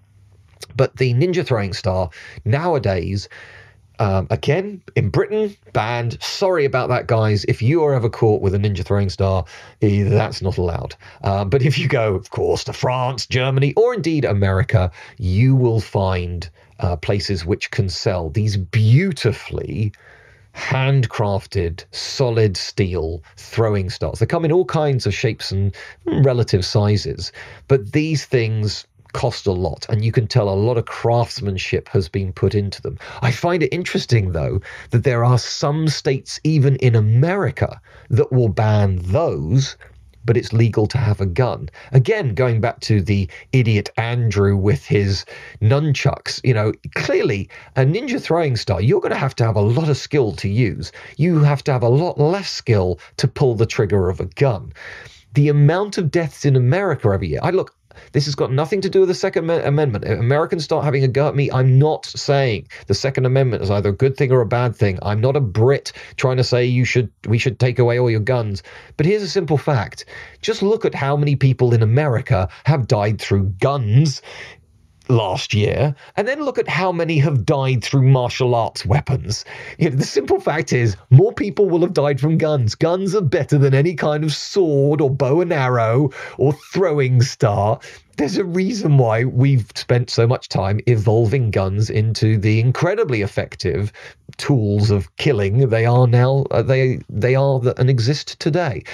But 0.76 0.98
the 0.98 1.14
ninja 1.14 1.44
throwing 1.44 1.72
star 1.72 2.10
nowadays 2.44 3.28
um, 3.98 4.26
again, 4.30 4.82
in 4.96 5.08
Britain, 5.08 5.56
banned. 5.72 6.20
Sorry 6.22 6.64
about 6.64 6.88
that, 6.88 7.06
guys. 7.06 7.44
If 7.44 7.62
you 7.62 7.82
are 7.84 7.94
ever 7.94 8.08
caught 8.08 8.42
with 8.42 8.54
a 8.54 8.58
ninja 8.58 8.84
throwing 8.84 9.08
star, 9.08 9.44
eh, 9.82 10.04
that's 10.08 10.42
not 10.42 10.58
allowed. 10.58 10.96
Um, 11.22 11.48
but 11.50 11.62
if 11.62 11.78
you 11.78 11.88
go, 11.88 12.14
of 12.14 12.30
course, 12.30 12.64
to 12.64 12.72
France, 12.72 13.26
Germany, 13.26 13.72
or 13.76 13.94
indeed 13.94 14.24
America, 14.24 14.90
you 15.18 15.54
will 15.54 15.80
find 15.80 16.48
uh, 16.80 16.96
places 16.96 17.44
which 17.46 17.70
can 17.70 17.88
sell 17.88 18.30
these 18.30 18.56
beautifully 18.56 19.92
handcrafted 20.54 21.84
solid 21.90 22.56
steel 22.56 23.22
throwing 23.36 23.90
stars. 23.90 24.18
They 24.18 24.26
come 24.26 24.44
in 24.44 24.52
all 24.52 24.64
kinds 24.64 25.06
of 25.06 25.14
shapes 25.14 25.50
and 25.50 25.74
relative 26.06 26.64
sizes, 26.64 27.32
but 27.68 27.92
these 27.92 28.24
things 28.24 28.86
cost 29.14 29.46
a 29.46 29.52
lot, 29.52 29.86
and 29.88 30.04
you 30.04 30.12
can 30.12 30.26
tell 30.26 30.48
a 30.48 30.62
lot 30.66 30.76
of 30.76 30.84
craftsmanship 30.84 31.88
has 31.88 32.08
been 32.08 32.32
put 32.32 32.54
into 32.54 32.82
them. 32.82 32.98
I 33.22 33.30
find 33.30 33.62
it 33.62 33.72
interesting, 33.72 34.32
though, 34.32 34.60
that 34.90 35.04
there 35.04 35.24
are 35.24 35.38
some 35.38 35.88
states, 35.88 36.38
even 36.44 36.76
in 36.76 36.94
America, 36.94 37.80
that 38.10 38.30
will 38.30 38.48
ban 38.48 38.96
those. 38.96 39.78
But 40.26 40.38
it's 40.38 40.54
legal 40.54 40.86
to 40.86 40.96
have 40.96 41.20
a 41.20 41.26
gun. 41.26 41.68
Again, 41.92 42.34
going 42.34 42.60
back 42.60 42.80
to 42.80 43.02
the 43.02 43.28
idiot 43.52 43.90
Andrew 43.98 44.56
with 44.56 44.86
his 44.86 45.26
nunchucks, 45.60 46.40
you 46.42 46.54
know, 46.54 46.72
clearly 46.94 47.50
a 47.76 47.84
ninja 47.84 48.20
throwing 48.20 48.56
star, 48.56 48.80
you're 48.80 49.02
going 49.02 49.12
to 49.12 49.18
have 49.18 49.36
to 49.36 49.44
have 49.44 49.56
a 49.56 49.60
lot 49.60 49.90
of 49.90 49.98
skill 49.98 50.32
to 50.32 50.48
use. 50.48 50.92
You 51.18 51.40
have 51.40 51.62
to 51.64 51.72
have 51.72 51.82
a 51.82 51.90
lot 51.90 52.18
less 52.18 52.48
skill 52.48 52.98
to 53.18 53.28
pull 53.28 53.54
the 53.54 53.66
trigger 53.66 54.08
of 54.08 54.18
a 54.18 54.24
gun 54.24 54.72
the 55.34 55.48
amount 55.48 55.98
of 55.98 56.10
deaths 56.10 56.44
in 56.44 56.56
America 56.56 57.08
every 57.08 57.28
year. 57.28 57.40
I 57.42 57.50
look, 57.50 57.74
this 58.12 58.26
has 58.26 58.34
got 58.34 58.52
nothing 58.52 58.80
to 58.82 58.90
do 58.90 59.00
with 59.00 59.08
the 59.08 59.14
Second 59.14 59.50
Amendment. 59.50 60.04
If 60.04 60.18
Americans 60.18 60.64
start 60.64 60.84
having 60.84 61.04
a 61.04 61.08
go 61.08 61.28
at 61.28 61.36
me, 61.36 61.50
I'm 61.50 61.78
not 61.78 62.06
saying 62.06 62.68
the 62.86 62.94
Second 62.94 63.26
Amendment 63.26 63.62
is 63.62 63.70
either 63.70 63.90
a 63.90 63.92
good 63.92 64.16
thing 64.16 64.32
or 64.32 64.40
a 64.40 64.46
bad 64.46 64.76
thing. 64.76 64.98
I'm 65.02 65.20
not 65.20 65.36
a 65.36 65.40
Brit 65.40 65.92
trying 66.16 66.36
to 66.38 66.44
say 66.44 66.64
you 66.64 66.84
should 66.84 67.10
we 67.26 67.38
should 67.38 67.58
take 67.58 67.78
away 67.78 67.98
all 67.98 68.10
your 68.10 68.20
guns. 68.20 68.62
But 68.96 69.06
here's 69.06 69.22
a 69.22 69.28
simple 69.28 69.58
fact. 69.58 70.04
Just 70.40 70.62
look 70.62 70.84
at 70.84 70.94
how 70.94 71.16
many 71.16 71.36
people 71.36 71.74
in 71.74 71.82
America 71.82 72.48
have 72.64 72.86
died 72.86 73.20
through 73.20 73.54
guns 73.60 74.22
last 75.08 75.54
year, 75.54 75.94
and 76.16 76.26
then 76.26 76.42
look 76.42 76.58
at 76.58 76.68
how 76.68 76.92
many 76.92 77.18
have 77.18 77.44
died 77.44 77.82
through 77.84 78.02
martial 78.02 78.54
arts 78.54 78.86
weapons. 78.86 79.44
You 79.78 79.90
know, 79.90 79.96
the 79.96 80.04
simple 80.04 80.40
fact 80.40 80.72
is, 80.72 80.96
more 81.10 81.32
people 81.32 81.68
will 81.68 81.80
have 81.80 81.92
died 81.92 82.20
from 82.20 82.38
guns. 82.38 82.74
Guns 82.74 83.14
are 83.14 83.20
better 83.20 83.58
than 83.58 83.74
any 83.74 83.94
kind 83.94 84.24
of 84.24 84.32
sword 84.32 85.00
or 85.00 85.10
bow 85.10 85.40
and 85.40 85.52
arrow 85.52 86.10
or 86.38 86.52
throwing 86.52 87.22
star. 87.22 87.78
There's 88.16 88.36
a 88.36 88.44
reason 88.44 88.98
why 88.98 89.24
we've 89.24 89.66
spent 89.74 90.08
so 90.08 90.26
much 90.26 90.48
time 90.48 90.80
evolving 90.86 91.50
guns 91.50 91.90
into 91.90 92.38
the 92.38 92.60
incredibly 92.60 93.22
effective 93.22 93.92
tools 94.36 94.90
of 94.90 95.14
killing 95.16 95.68
they 95.68 95.84
are 95.84 96.06
now. 96.06 96.44
Uh, 96.50 96.62
they 96.62 97.00
they 97.08 97.34
are 97.34 97.58
that 97.60 97.78
and 97.78 97.90
exist 97.90 98.38
today 98.38 98.84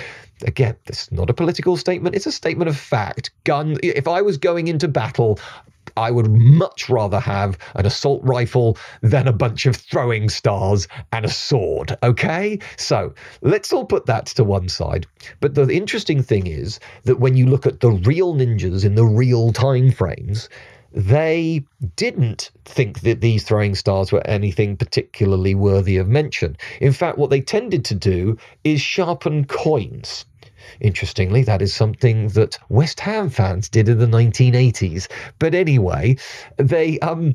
again, 0.44 0.76
this 0.86 1.02
is 1.02 1.12
not 1.12 1.30
a 1.30 1.34
political 1.34 1.76
statement, 1.76 2.14
it's 2.14 2.26
a 2.26 2.32
statement 2.32 2.68
of 2.68 2.76
fact. 2.76 3.30
Gun 3.44 3.76
if 3.82 4.08
I 4.08 4.22
was 4.22 4.38
going 4.38 4.68
into 4.68 4.88
battle, 4.88 5.38
I 5.96 6.10
would 6.10 6.30
much 6.30 6.88
rather 6.88 7.20
have 7.20 7.58
an 7.74 7.86
assault 7.86 8.22
rifle 8.24 8.76
than 9.02 9.28
a 9.28 9.32
bunch 9.32 9.66
of 9.66 9.76
throwing 9.76 10.28
stars 10.28 10.88
and 11.12 11.24
a 11.24 11.30
sword. 11.30 11.96
Okay? 12.02 12.58
So 12.76 13.14
let's 13.42 13.72
all 13.72 13.84
put 13.84 14.06
that 14.06 14.26
to 14.26 14.44
one 14.44 14.68
side. 14.68 15.06
But 15.40 15.54
the 15.54 15.68
interesting 15.68 16.22
thing 16.22 16.46
is 16.46 16.80
that 17.04 17.20
when 17.20 17.36
you 17.36 17.46
look 17.46 17.66
at 17.66 17.80
the 17.80 17.90
real 17.90 18.34
ninjas 18.34 18.84
in 18.84 18.94
the 18.94 19.04
real 19.04 19.52
time 19.52 19.90
frames, 19.90 20.48
they 20.92 21.64
didn't 21.94 22.50
think 22.64 23.00
that 23.00 23.20
these 23.20 23.44
throwing 23.44 23.74
stars 23.74 24.10
were 24.10 24.26
anything 24.26 24.76
particularly 24.76 25.54
worthy 25.54 25.96
of 25.96 26.08
mention. 26.08 26.56
In 26.80 26.92
fact, 26.92 27.16
what 27.16 27.30
they 27.30 27.40
tended 27.40 27.84
to 27.86 27.94
do 27.94 28.36
is 28.64 28.80
sharpen 28.80 29.44
coins. 29.44 30.24
Interestingly, 30.80 31.42
that 31.42 31.62
is 31.62 31.74
something 31.74 32.28
that 32.28 32.58
West 32.68 33.00
Ham 33.00 33.30
fans 33.30 33.68
did 33.68 33.88
in 33.88 33.98
the 33.98 34.06
1980s. 34.06 35.08
But 35.38 35.54
anyway, 35.54 36.16
they 36.58 36.98
um 37.00 37.34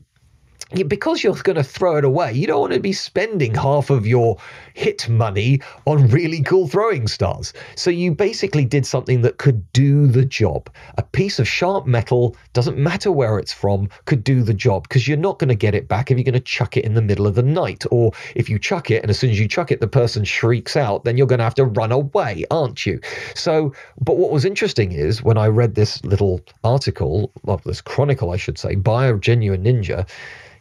because 0.87 1.23
you're 1.23 1.35
going 1.35 1.55
to 1.55 1.63
throw 1.63 1.97
it 1.97 2.05
away, 2.05 2.33
you 2.33 2.47
don't 2.47 2.61
want 2.61 2.73
to 2.73 2.79
be 2.79 2.93
spending 2.93 3.53
half 3.53 3.89
of 3.89 4.07
your 4.07 4.37
hit 4.73 5.07
money 5.07 5.61
on 5.85 6.07
really 6.07 6.41
cool 6.41 6.67
throwing 6.67 7.07
stars. 7.07 7.53
So 7.75 7.89
you 7.89 8.13
basically 8.13 8.65
did 8.65 8.85
something 8.85 9.21
that 9.21 9.37
could 9.37 9.71
do 9.73 10.07
the 10.07 10.25
job. 10.25 10.69
A 10.97 11.03
piece 11.03 11.39
of 11.39 11.47
sharp 11.47 11.85
metal, 11.85 12.35
doesn't 12.53 12.77
matter 12.77 13.11
where 13.11 13.37
it's 13.37 13.53
from, 13.53 13.89
could 14.05 14.23
do 14.23 14.41
the 14.41 14.53
job 14.53 14.87
because 14.87 15.07
you're 15.07 15.17
not 15.17 15.39
going 15.39 15.49
to 15.49 15.55
get 15.55 15.75
it 15.75 15.87
back 15.87 16.09
if 16.09 16.17
you're 16.17 16.23
going 16.23 16.33
to 16.33 16.39
chuck 16.39 16.77
it 16.77 16.85
in 16.85 16.95
the 16.95 17.01
middle 17.01 17.27
of 17.27 17.35
the 17.35 17.43
night. 17.43 17.83
Or 17.91 18.11
if 18.35 18.49
you 18.49 18.57
chuck 18.57 18.89
it 18.89 19.01
and 19.03 19.09
as 19.09 19.19
soon 19.19 19.29
as 19.29 19.39
you 19.39 19.47
chuck 19.47 19.71
it, 19.71 19.81
the 19.81 19.87
person 19.87 20.23
shrieks 20.23 20.75
out, 20.75 21.03
then 21.03 21.15
you're 21.15 21.27
going 21.27 21.39
to 21.39 21.45
have 21.45 21.55
to 21.55 21.65
run 21.65 21.91
away, 21.91 22.43
aren't 22.49 22.85
you? 22.85 22.99
So, 23.35 23.73
but 24.01 24.17
what 24.17 24.31
was 24.31 24.45
interesting 24.45 24.91
is 24.91 25.21
when 25.21 25.37
I 25.37 25.47
read 25.47 25.75
this 25.75 26.03
little 26.03 26.41
article, 26.63 27.31
well, 27.43 27.61
this 27.65 27.81
chronicle, 27.81 28.31
I 28.31 28.37
should 28.37 28.57
say, 28.57 28.75
by 28.75 29.07
a 29.07 29.17
genuine 29.17 29.63
ninja 29.63 30.07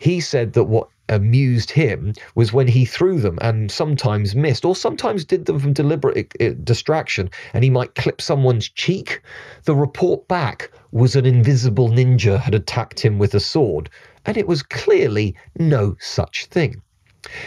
he 0.05 0.21
said 0.21 0.53
that 0.53 0.64
what 0.64 0.88
amused 1.09 1.71
him 1.71 2.12
was 2.35 2.53
when 2.53 2.69
he 2.69 2.85
threw 2.85 3.19
them 3.21 3.38
and 3.40 3.71
sometimes 3.71 4.37
missed 4.37 4.62
or 4.62 4.77
sometimes 4.77 5.25
did 5.25 5.47
them 5.47 5.59
from 5.59 5.73
deliberate 5.73 6.31
uh, 6.43 6.51
distraction. 6.62 7.31
And 7.55 7.64
he 7.64 7.71
might 7.71 7.95
clip 7.95 8.21
someone's 8.21 8.69
cheek. 8.69 9.23
The 9.64 9.75
report 9.75 10.29
back 10.29 10.71
was 10.93 11.17
an 11.17 11.25
invisible 11.25 11.88
ninja 11.88 12.38
had 12.38 12.55
attacked 12.55 13.01
him 13.01 13.19
with 13.19 13.35
a 13.35 13.40
sword. 13.40 13.88
And 14.27 14.37
it 14.37 14.47
was 14.47 14.62
clearly 14.62 15.35
no 15.59 15.97
such 16.01 16.47
thing 16.47 16.83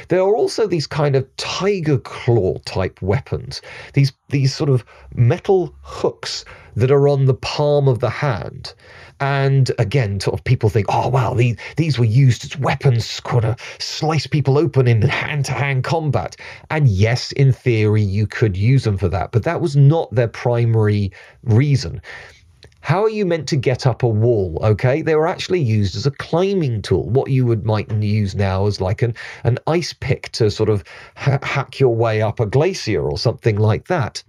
there 0.08 0.22
are 0.22 0.36
also 0.36 0.68
these 0.68 0.88
kind 0.88 1.16
of 1.16 1.36
tiger 1.38 1.98
claw 1.98 2.58
type 2.60 3.02
weapons, 3.02 3.62
these 3.94 4.14
these 4.30 4.54
sort 4.54 4.70
of 4.70 4.84
metal 5.16 5.74
hooks 5.82 6.44
that 6.76 6.92
are 6.92 7.08
on 7.08 7.26
the 7.26 7.34
palm 7.34 7.88
of 7.88 8.00
the 8.00 8.10
hand. 8.10 8.74
And 9.20 9.72
again, 9.80 10.20
sort 10.20 10.40
of 10.40 10.44
people 10.44 10.70
think, 10.70 10.86
oh 10.90 11.08
wow, 11.08 11.34
these 11.34 11.58
these 11.76 11.98
were 11.98 12.06
used 12.06 12.46
as 12.46 12.58
weapons, 12.58 13.20
kind 13.22 13.46
of 13.46 13.60
slice 13.80 14.28
people 14.28 14.58
open 14.58 14.88
in 14.88 15.02
hand-to-hand 15.02 15.84
combat. 15.84 16.36
And 16.70 16.88
yes, 16.88 17.32
in 17.32 17.52
theory, 17.52 18.04
you 18.04 18.28
could 18.28 18.56
use 18.56 18.84
them 18.84 18.98
for 18.98 19.08
that, 19.10 19.32
but 19.32 19.44
that 19.44 19.62
was 19.62 19.76
not 19.76 20.14
their 20.14 20.28
primary 20.28 21.12
reason. 21.44 22.02
How 22.88 23.04
are 23.04 23.10
you 23.10 23.26
meant 23.26 23.50
to 23.50 23.58
get 23.58 23.86
up 23.86 24.02
a 24.02 24.08
wall? 24.08 24.60
Okay, 24.64 25.02
they 25.02 25.16
were 25.16 25.28
actually 25.28 25.60
used 25.60 25.98
as 25.98 26.06
a 26.06 26.12
climbing 26.12 26.82
tool. 26.82 27.10
What 27.10 27.30
you 27.30 27.46
would 27.46 27.66
might 27.66 27.92
use 27.92 28.34
now 28.34 28.66
as 28.66 28.80
like 28.80 29.02
an 29.02 29.14
an 29.44 29.60
ice 29.68 29.92
pick 29.92 30.30
to 30.40 30.50
sort 30.50 30.70
of 30.70 30.86
ha- 31.18 31.40
hack 31.44 31.82
your 31.82 31.94
way 31.94 32.22
up 32.22 32.40
a 32.40 32.46
glacier 32.46 33.02
or 33.02 33.18
something 33.18 33.58
like 33.58 33.88
that. 33.90 34.24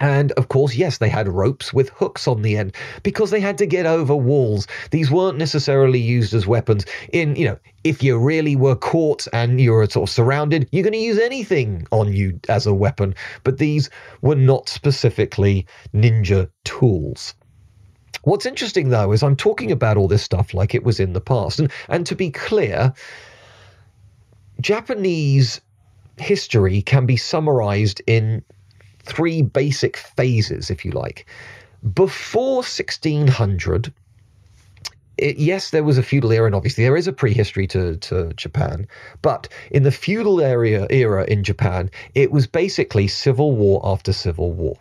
And 0.00 0.32
of 0.32 0.48
course, 0.48 0.74
yes, 0.74 0.96
they 0.96 1.10
had 1.10 1.28
ropes 1.28 1.74
with 1.74 1.90
hooks 1.90 2.26
on 2.26 2.40
the 2.40 2.56
end 2.56 2.74
because 3.02 3.30
they 3.30 3.40
had 3.40 3.58
to 3.58 3.66
get 3.66 3.84
over 3.84 4.16
walls. 4.16 4.66
These 4.90 5.10
weren't 5.10 5.36
necessarily 5.36 6.00
used 6.00 6.32
as 6.32 6.46
weapons. 6.46 6.86
In, 7.12 7.36
you 7.36 7.44
know, 7.44 7.58
if 7.84 8.02
you 8.02 8.18
really 8.18 8.56
were 8.56 8.76
caught 8.76 9.28
and 9.34 9.60
you 9.60 9.72
were 9.72 9.84
sort 9.90 10.08
of 10.08 10.14
surrounded, 10.14 10.70
you're 10.72 10.84
going 10.84 10.94
to 10.94 10.98
use 10.98 11.18
anything 11.18 11.86
on 11.90 12.14
you 12.14 12.40
as 12.48 12.64
a 12.64 12.72
weapon. 12.72 13.14
But 13.42 13.58
these 13.58 13.90
were 14.22 14.36
not 14.36 14.70
specifically 14.70 15.66
ninja 15.92 16.48
tools. 16.64 17.34
What's 18.24 18.46
interesting 18.46 18.88
though 18.88 19.12
is 19.12 19.22
I'm 19.22 19.36
talking 19.36 19.70
about 19.70 19.96
all 19.96 20.08
this 20.08 20.22
stuff 20.22 20.54
like 20.54 20.74
it 20.74 20.84
was 20.84 20.98
in 20.98 21.12
the 21.12 21.20
past. 21.20 21.60
And, 21.60 21.70
and 21.88 22.06
to 22.06 22.14
be 22.14 22.30
clear, 22.30 22.92
Japanese 24.60 25.60
history 26.18 26.82
can 26.82 27.06
be 27.06 27.16
summarized 27.16 28.00
in 28.06 28.42
three 29.02 29.42
basic 29.42 29.96
phases, 29.96 30.70
if 30.70 30.84
you 30.84 30.92
like. 30.92 31.26
Before 31.92 32.56
1600, 32.56 33.92
it, 35.16 35.38
yes, 35.38 35.70
there 35.70 35.84
was 35.84 35.98
a 35.98 36.02
feudal 36.02 36.32
era, 36.32 36.46
and 36.46 36.54
obviously 36.54 36.84
there 36.84 36.96
is 36.96 37.06
a 37.06 37.12
prehistory 37.12 37.66
to, 37.68 37.96
to 37.96 38.32
Japan. 38.34 38.86
But 39.22 39.48
in 39.70 39.82
the 39.82 39.92
feudal 39.92 40.40
area 40.40 40.86
era 40.90 41.24
in 41.24 41.44
Japan, 41.44 41.90
it 42.14 42.32
was 42.32 42.46
basically 42.46 43.08
civil 43.08 43.52
war 43.52 43.80
after 43.84 44.12
civil 44.12 44.52
war. 44.52 44.76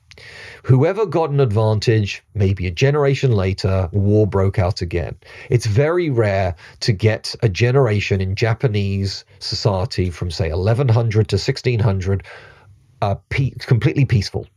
Whoever 0.63 1.05
got 1.05 1.31
an 1.31 1.39
advantage, 1.39 2.23
maybe 2.35 2.67
a 2.67 2.71
generation 2.71 3.31
later, 3.31 3.89
war 3.91 4.27
broke 4.27 4.59
out 4.59 4.81
again. 4.81 5.15
It's 5.49 5.65
very 5.65 6.09
rare 6.09 6.55
to 6.81 6.93
get 6.93 7.35
a 7.41 7.49
generation 7.49 8.21
in 8.21 8.35
Japanese 8.35 9.25
society 9.39 10.09
from, 10.09 10.29
say, 10.29 10.51
1100 10.51 11.27
to 11.29 11.35
1600 11.35 12.23
uh, 13.01 13.15
pe- 13.29 13.51
completely 13.59 14.05
peaceful. 14.05 14.47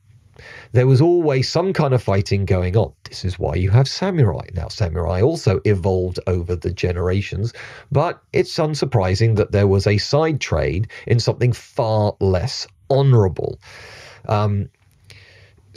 There 0.72 0.86
was 0.86 1.00
always 1.00 1.48
some 1.48 1.72
kind 1.72 1.94
of 1.94 2.02
fighting 2.02 2.44
going 2.44 2.76
on. 2.76 2.92
This 3.04 3.24
is 3.24 3.38
why 3.38 3.54
you 3.54 3.70
have 3.70 3.88
samurai. 3.88 4.46
Now, 4.54 4.68
samurai 4.68 5.20
also 5.20 5.60
evolved 5.64 6.20
over 6.26 6.56
the 6.56 6.72
generations, 6.72 7.52
but 7.90 8.22
it's 8.32 8.56
unsurprising 8.56 9.36
that 9.36 9.52
there 9.52 9.66
was 9.66 9.86
a 9.86 9.98
side 9.98 10.40
trade 10.40 10.88
in 11.06 11.20
something 11.20 11.52
far 11.52 12.14
less 12.20 12.66
honorable. 12.90 13.58
Um, 14.28 14.68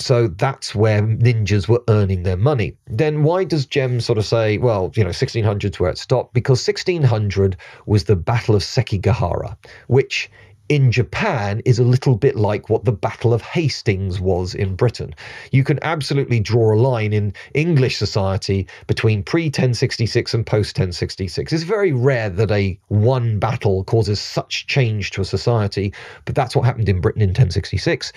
so 0.01 0.27
that's 0.27 0.73
where 0.73 1.01
ninjas 1.01 1.67
were 1.67 1.83
earning 1.89 2.23
their 2.23 2.37
money. 2.37 2.77
Then 2.87 3.23
why 3.23 3.43
does 3.43 3.65
Jem 3.65 3.99
sort 3.99 4.17
of 4.17 4.25
say, 4.25 4.57
well, 4.57 4.91
you 4.95 5.03
know, 5.03 5.09
1600 5.09 5.73
is 5.73 5.79
where 5.79 5.91
it 5.91 5.97
stopped? 5.97 6.33
Because 6.33 6.65
1600 6.65 7.57
was 7.85 8.05
the 8.05 8.15
Battle 8.15 8.55
of 8.55 8.61
Sekigahara, 8.61 9.57
which 9.87 10.29
in 10.69 10.91
Japan 10.91 11.61
is 11.65 11.79
a 11.79 11.83
little 11.83 12.15
bit 12.15 12.35
like 12.35 12.69
what 12.69 12.85
the 12.85 12.91
Battle 12.91 13.33
of 13.33 13.41
Hastings 13.41 14.21
was 14.21 14.53
in 14.53 14.75
Britain. 14.75 15.15
You 15.51 15.63
can 15.63 15.79
absolutely 15.81 16.39
draw 16.39 16.73
a 16.73 16.77
line 16.79 17.11
in 17.11 17.33
English 17.55 17.97
society 17.97 18.67
between 18.85 19.23
pre 19.23 19.45
1066 19.45 20.33
and 20.35 20.45
post 20.45 20.77
1066. 20.77 21.51
It's 21.51 21.63
very 21.63 21.91
rare 21.91 22.29
that 22.29 22.51
a 22.51 22.79
one 22.87 23.39
battle 23.39 23.83
causes 23.83 24.19
such 24.19 24.67
change 24.67 25.09
to 25.11 25.21
a 25.21 25.25
society, 25.25 25.91
but 26.25 26.35
that's 26.35 26.55
what 26.55 26.65
happened 26.65 26.87
in 26.87 27.01
Britain 27.01 27.23
in 27.23 27.29
1066. 27.29 28.13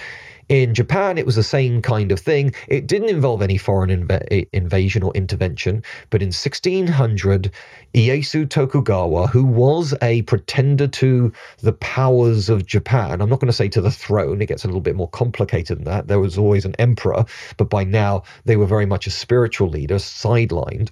In 0.52 0.74
Japan, 0.74 1.16
it 1.16 1.24
was 1.24 1.36
the 1.36 1.42
same 1.42 1.80
kind 1.80 2.12
of 2.12 2.20
thing. 2.20 2.54
It 2.68 2.86
didn't 2.86 3.08
involve 3.08 3.40
any 3.40 3.56
foreign 3.56 3.88
inv- 3.88 4.46
invasion 4.52 5.02
or 5.02 5.10
intervention, 5.14 5.82
but 6.10 6.20
in 6.20 6.26
1600, 6.26 7.50
Ieyasu 7.94 8.46
Tokugawa, 8.50 9.28
who 9.28 9.46
was 9.46 9.94
a 10.02 10.20
pretender 10.22 10.86
to 10.88 11.32
the 11.60 11.72
powers 11.72 12.50
of 12.50 12.66
Japan, 12.66 13.22
I'm 13.22 13.30
not 13.30 13.40
going 13.40 13.46
to 13.46 13.52
say 13.54 13.70
to 13.70 13.80
the 13.80 13.90
throne, 13.90 14.42
it 14.42 14.46
gets 14.46 14.62
a 14.62 14.66
little 14.66 14.82
bit 14.82 14.94
more 14.94 15.08
complicated 15.08 15.78
than 15.78 15.84
that. 15.86 16.08
There 16.08 16.20
was 16.20 16.36
always 16.36 16.66
an 16.66 16.74
emperor, 16.78 17.24
but 17.56 17.70
by 17.70 17.84
now 17.84 18.22
they 18.44 18.56
were 18.56 18.66
very 18.66 18.84
much 18.84 19.06
a 19.06 19.10
spiritual 19.10 19.70
leader, 19.70 19.94
sidelined. 19.94 20.90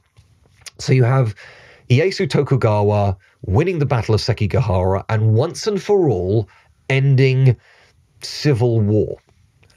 So 0.79 0.95
you 0.95 1.05
have 1.05 1.35
Ieyasu 1.91 2.31
Tokugawa 2.31 3.15
winning 3.43 3.79
the 3.79 3.85
Battle 3.85 4.15
of 4.15 4.23
Sekigahara 4.23 5.05
and 5.11 5.35
once 5.35 5.67
and 5.67 5.83
for 5.83 6.09
all 6.09 6.49
ending 6.89 7.59
civil 8.23 8.81
war. 8.81 9.19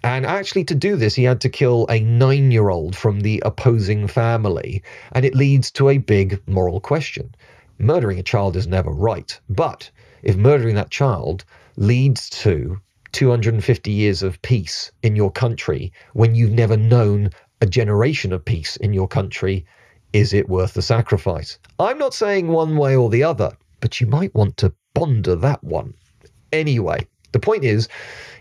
And 0.04 0.26
actually, 0.26 0.66
to 0.66 0.76
do 0.76 0.98
this, 0.98 1.16
he 1.16 1.24
had 1.24 1.40
to 1.42 1.50
kill 1.50 1.88
a 1.88 2.02
nine 2.02 2.52
year 2.52 2.70
old 2.70 2.96
from 2.96 3.22
the 3.22 3.42
opposing 3.46 4.08
family. 4.08 4.84
And 5.14 5.24
it 5.24 5.34
leads 5.34 5.72
to 5.72 5.90
a 5.90 5.98
big 5.98 6.42
moral 6.46 6.82
question. 6.82 7.34
Murdering 7.80 8.20
a 8.20 8.24
child 8.24 8.56
is 8.58 8.68
never 8.68 8.92
right. 8.92 9.40
But 9.50 9.90
if 10.22 10.36
murdering 10.36 10.76
that 10.76 10.90
child 10.90 11.46
leads 11.78 12.30
to 12.32 12.78
250 13.14 13.92
years 13.92 14.24
of 14.24 14.42
peace 14.42 14.92
in 15.04 15.16
your 15.16 15.32
country 15.32 15.94
when 16.14 16.36
you've 16.36 16.52
never 16.52 16.76
known 16.76 17.30
a 17.62 17.66
generation 17.66 18.34
of 18.34 18.44
peace 18.44 18.76
in 18.78 18.92
your 18.94 19.08
country, 19.08 19.66
is 20.12 20.34
it 20.34 20.50
worth 20.50 20.74
the 20.74 20.82
sacrifice? 20.82 21.58
I'm 21.80 21.98
not 21.98 22.14
saying 22.14 22.48
one 22.50 22.76
way 22.76 22.96
or 22.96 23.10
the 23.10 23.24
other, 23.24 23.52
but 23.80 24.02
you 24.02 24.08
might 24.08 24.36
want 24.36 24.58
to 24.58 24.74
ponder 24.94 25.36
that 25.38 25.64
one. 25.64 25.94
Anyway, 26.52 27.08
the 27.34 27.40
point 27.40 27.64
is, 27.66 27.90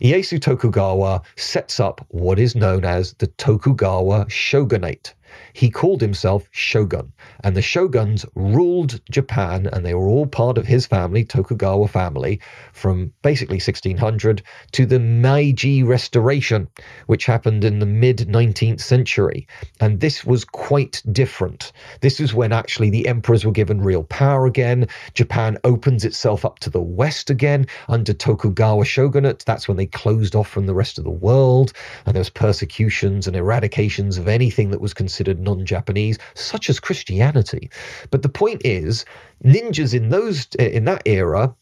Ieyasu 0.00 0.40
Tokugawa 0.40 1.22
sets 1.37 1.81
up 1.81 2.05
what 2.09 2.38
is 2.38 2.55
known 2.55 2.85
as 2.85 3.14
the 3.14 3.26
Tokugawa 3.26 4.26
shogunate. 4.31 5.14
He 5.53 5.71
called 5.71 6.01
himself 6.01 6.49
shogun, 6.51 7.12
and 7.42 7.57
the 7.57 7.62
shoguns 7.62 8.27
ruled 8.35 9.01
Japan, 9.11 9.68
and 9.73 9.85
they 9.85 9.95
were 9.95 10.09
all 10.09 10.27
part 10.27 10.59
of 10.59 10.66
his 10.66 10.87
family, 10.87 11.25
Tokugawa 11.25 11.88
family, 11.88 12.40
from 12.73 13.12
basically 13.23 13.57
1600 13.57 14.42
to 14.73 14.87
the 14.87 14.99
Meiji 14.99 15.83
Restoration, 15.83 16.68
which 17.07 17.27
happened 17.27 17.64
in 17.64 17.79
the 17.79 17.87
mid 17.87 18.18
19th 18.18 18.81
century. 18.81 19.47
And 19.81 20.01
this 20.01 20.25
was 20.25 20.45
quite 20.45 21.03
different. 21.12 21.73
This 22.01 22.21
is 22.21 22.35
when 22.35 22.53
actually 22.53 22.90
the 22.90 23.07
emperors 23.09 23.45
were 23.45 23.53
given 23.53 23.81
real 23.81 24.05
power 24.05 24.47
again. 24.47 24.87
Japan 25.14 25.59
opens 25.64 26.05
itself 26.05 26.45
up 26.45 26.59
to 26.61 26.71
the 26.71 26.83
West 26.83 27.31
again 27.31 27.66
under 27.88 28.12
Tokugawa 28.12 28.85
shogunate. 28.85 29.45
That's 29.47 29.68
when 29.68 29.77
they 29.77 29.87
closed 29.87 30.35
off 30.35 30.49
from 30.49 30.66
the 30.66 30.75
rest 30.75 30.99
of 30.99 31.05
the 31.05 31.11
world, 31.11 31.73
and 32.07 32.14
there 32.14 32.21
was 32.21 32.31
persecutions 32.31 33.27
and 33.27 33.37
eradications 33.37 34.18
of 34.18 34.29
anything 34.29 34.71
that 34.71 34.81
was 34.81 34.95
considered 34.95 35.21
non-Japanese, 35.28 36.18
such 36.35 36.68
as 36.70 36.80
Christianity. 36.80 37.70
But 38.11 38.22
the 38.22 38.28
point 38.28 38.62
is, 38.64 39.04
ninjas 39.44 39.94
in 39.94 40.08
those 40.08 40.48
eh, 40.58 40.66
in 40.66 40.85
that 40.85 41.02
era 41.06 41.54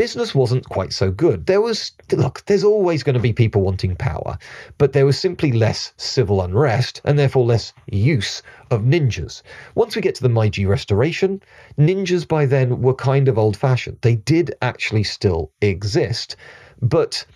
business 0.00 0.34
wasn't 0.34 0.66
quite 0.66 0.94
so 0.94 1.10
good. 1.10 1.44
There 1.44 1.60
was, 1.60 1.92
look, 2.12 2.42
there's 2.46 2.64
always 2.64 3.02
going 3.02 3.16
to 3.16 3.20
be 3.20 3.34
people 3.34 3.60
wanting 3.60 3.96
power, 3.96 4.38
but 4.78 4.94
there 4.94 5.04
was 5.04 5.18
simply 5.18 5.52
less 5.52 5.92
civil 5.98 6.40
unrest 6.40 7.02
and 7.04 7.18
therefore 7.18 7.44
less 7.44 7.74
use 7.92 8.42
of 8.70 8.80
ninjas. 8.80 9.42
Once 9.74 9.94
we 9.94 10.00
get 10.00 10.14
to 10.14 10.22
the 10.22 10.30
Meiji 10.30 10.64
Restoration, 10.64 11.42
ninjas 11.78 12.26
by 12.26 12.46
then 12.46 12.80
were 12.80 12.94
kind 12.94 13.28
of 13.28 13.36
old 13.36 13.58
fashioned. 13.58 13.98
They 14.00 14.14
did 14.14 14.54
actually 14.62 15.04
still 15.04 15.52
exist, 15.60 16.34
but 16.80 17.26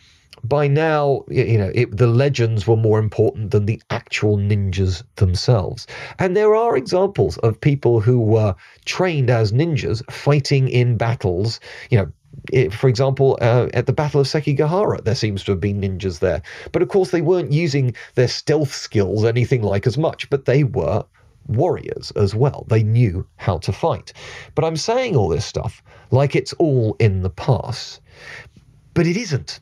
by 0.44 0.68
now, 0.68 1.24
you 1.28 1.57
know, 1.57 1.72
it, 1.74 1.96
the 1.96 2.07
legends 2.07 2.66
were 2.66 2.76
more 2.76 2.98
important 2.98 3.50
than 3.50 3.64
the 3.64 3.80
actual 3.90 4.37
ninjas 4.37 5.02
themselves. 5.16 5.87
And 6.18 6.37
there 6.37 6.54
are 6.54 6.76
examples 6.76 7.38
of 7.38 7.61
people 7.61 8.00
who 8.00 8.20
were 8.20 8.54
trained 8.85 9.30
as 9.30 9.52
ninjas 9.52 10.02
fighting 10.11 10.68
in 10.68 10.96
battles, 10.96 11.61
you 11.90 11.98
know, 11.98 12.12
for 12.70 12.88
example, 12.88 13.38
uh, 13.40 13.68
at 13.72 13.87
the 13.87 13.92
Battle 13.92 14.20
of 14.20 14.26
Sekigahara, 14.26 15.02
there 15.04 15.14
seems 15.14 15.44
to 15.44 15.52
have 15.52 15.61
been 15.61 15.80
ninjas 15.80 16.18
there. 16.18 16.42
But 16.72 16.83
of 16.83 16.88
course, 16.88 17.11
they 17.11 17.22
weren't 17.22 17.52
using 17.52 17.94
their 18.16 18.28
stealth 18.28 18.74
skills 18.74 19.24
anything 19.24 19.62
like 19.62 19.87
as 19.87 19.96
much, 19.96 20.28
but 20.28 20.44
they 20.44 20.64
were 20.64 21.04
warriors 21.46 22.11
as 22.12 22.35
well. 22.35 22.66
They 22.68 22.83
knew 22.83 23.26
how 23.37 23.59
to 23.59 23.72
fight. 23.72 24.12
But 24.54 24.64
I'm 24.64 24.76
saying 24.76 25.16
all 25.16 25.28
this 25.28 25.46
stuff 25.46 25.83
like 26.11 26.37
it's 26.37 26.52
all 26.54 26.96
in 26.98 27.22
the 27.22 27.30
past. 27.30 28.00
But 28.94 29.07
it 29.07 29.16
isn't 29.16 29.61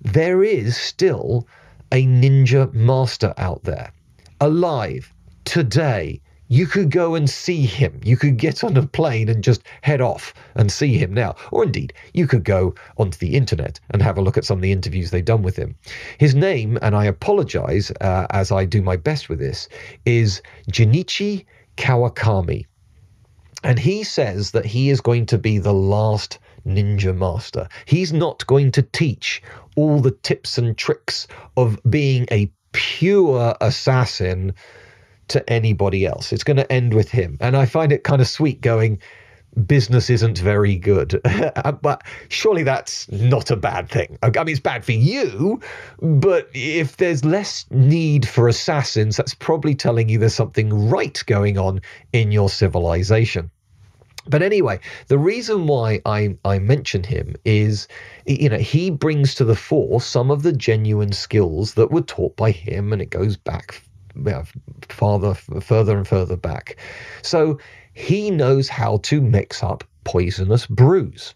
there 0.00 0.44
is 0.44 0.76
still 0.76 1.46
a 1.92 2.04
ninja 2.06 2.72
master 2.72 3.34
out 3.36 3.62
there, 3.64 3.92
alive 4.40 5.12
today. 5.44 6.20
You 6.50 6.66
could 6.66 6.90
go 6.90 7.14
and 7.14 7.28
see 7.28 7.66
him. 7.66 8.00
You 8.02 8.16
could 8.16 8.38
get 8.38 8.64
on 8.64 8.76
a 8.76 8.86
plane 8.86 9.28
and 9.28 9.44
just 9.44 9.62
head 9.82 10.00
off 10.00 10.32
and 10.54 10.72
see 10.72 10.96
him 10.96 11.12
now. 11.12 11.34
Or 11.50 11.62
indeed, 11.62 11.92
you 12.14 12.26
could 12.26 12.44
go 12.44 12.74
onto 12.96 13.18
the 13.18 13.34
internet 13.34 13.80
and 13.90 14.00
have 14.00 14.16
a 14.16 14.22
look 14.22 14.38
at 14.38 14.46
some 14.46 14.56
of 14.58 14.62
the 14.62 14.72
interviews 14.72 15.10
they've 15.10 15.24
done 15.24 15.42
with 15.42 15.56
him. 15.56 15.74
His 16.16 16.34
name, 16.34 16.78
and 16.80 16.96
I 16.96 17.04
apologize 17.04 17.90
uh, 18.00 18.26
as 18.30 18.50
I 18.50 18.64
do 18.64 18.80
my 18.80 18.96
best 18.96 19.28
with 19.28 19.38
this, 19.38 19.68
is 20.06 20.40
Jinichi 20.72 21.44
Kawakami. 21.76 22.64
And 23.62 23.78
he 23.78 24.02
says 24.02 24.52
that 24.52 24.64
he 24.64 24.88
is 24.88 25.02
going 25.02 25.26
to 25.26 25.36
be 25.36 25.58
the 25.58 25.74
last 25.74 26.38
ninja 26.66 27.16
master. 27.16 27.68
He's 27.86 28.12
not 28.12 28.46
going 28.46 28.72
to 28.72 28.82
teach 28.82 29.42
all 29.76 30.00
the 30.00 30.10
tips 30.10 30.58
and 30.58 30.76
tricks 30.76 31.26
of 31.56 31.78
being 31.88 32.26
a 32.30 32.50
pure 32.72 33.56
assassin 33.60 34.54
to 35.28 35.50
anybody 35.50 36.06
else. 36.06 36.32
It's 36.32 36.44
going 36.44 36.56
to 36.56 36.72
end 36.72 36.94
with 36.94 37.10
him. 37.10 37.36
And 37.40 37.56
I 37.56 37.66
find 37.66 37.92
it 37.92 38.04
kind 38.04 38.20
of 38.20 38.28
sweet 38.28 38.60
going, 38.60 38.98
business 39.66 40.10
isn't 40.10 40.38
very 40.38 40.76
good. 40.76 41.20
Uh, 41.64 41.72
but 41.72 42.02
surely 42.28 42.62
that's 42.62 43.10
not 43.10 43.50
a 43.50 43.56
bad 43.56 43.88
thing. 43.88 44.18
I 44.22 44.28
mean, 44.28 44.48
it's 44.48 44.60
bad 44.60 44.84
for 44.84 44.92
you, 44.92 45.60
but 46.00 46.48
if 46.52 46.96
there's 46.98 47.24
less 47.24 47.64
need 47.70 48.28
for 48.28 48.48
assassins, 48.48 49.16
that's 49.16 49.34
probably 49.34 49.74
telling 49.74 50.08
you 50.08 50.18
there's 50.18 50.34
something 50.34 50.88
right 50.90 51.22
going 51.26 51.58
on 51.58 51.80
in 52.12 52.32
your 52.32 52.48
civilization. 52.48 53.50
But 54.28 54.42
anyway, 54.42 54.78
the 55.06 55.18
reason 55.18 55.66
why 55.66 56.00
I, 56.04 56.36
I 56.44 56.58
mention 56.58 57.02
him 57.02 57.34
is, 57.44 57.88
you 58.26 58.48
know, 58.48 58.58
he 58.58 58.90
brings 58.90 59.34
to 59.36 59.44
the 59.44 59.56
fore 59.56 60.00
some 60.00 60.30
of 60.30 60.42
the 60.42 60.52
genuine 60.52 61.12
skills 61.12 61.74
that 61.74 61.90
were 61.90 62.02
taught 62.02 62.36
by 62.36 62.50
him, 62.50 62.92
and 62.92 63.00
it 63.00 63.10
goes 63.10 63.36
back 63.36 63.82
farther, 64.88 65.34
further 65.34 65.96
and 65.96 66.06
further 66.06 66.36
back. 66.36 66.76
So 67.22 67.58
he 67.94 68.30
knows 68.30 68.68
how 68.68 68.98
to 69.04 69.20
mix 69.20 69.62
up 69.62 69.84
poisonous 70.04 70.66
brews. 70.66 71.34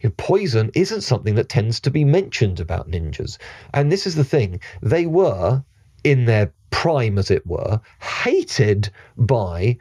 You 0.00 0.08
know, 0.08 0.14
poison 0.16 0.70
isn't 0.74 1.02
something 1.02 1.34
that 1.36 1.48
tends 1.48 1.80
to 1.80 1.90
be 1.90 2.04
mentioned 2.04 2.60
about 2.60 2.90
ninjas. 2.90 3.38
And 3.74 3.90
this 3.90 4.06
is 4.06 4.14
the 4.14 4.24
thing, 4.24 4.60
they 4.82 5.06
were, 5.06 5.62
in 6.04 6.24
their 6.24 6.52
prime 6.70 7.18
as 7.18 7.30
it 7.30 7.46
were, 7.46 7.80
hated 8.00 8.90
by 9.16 9.78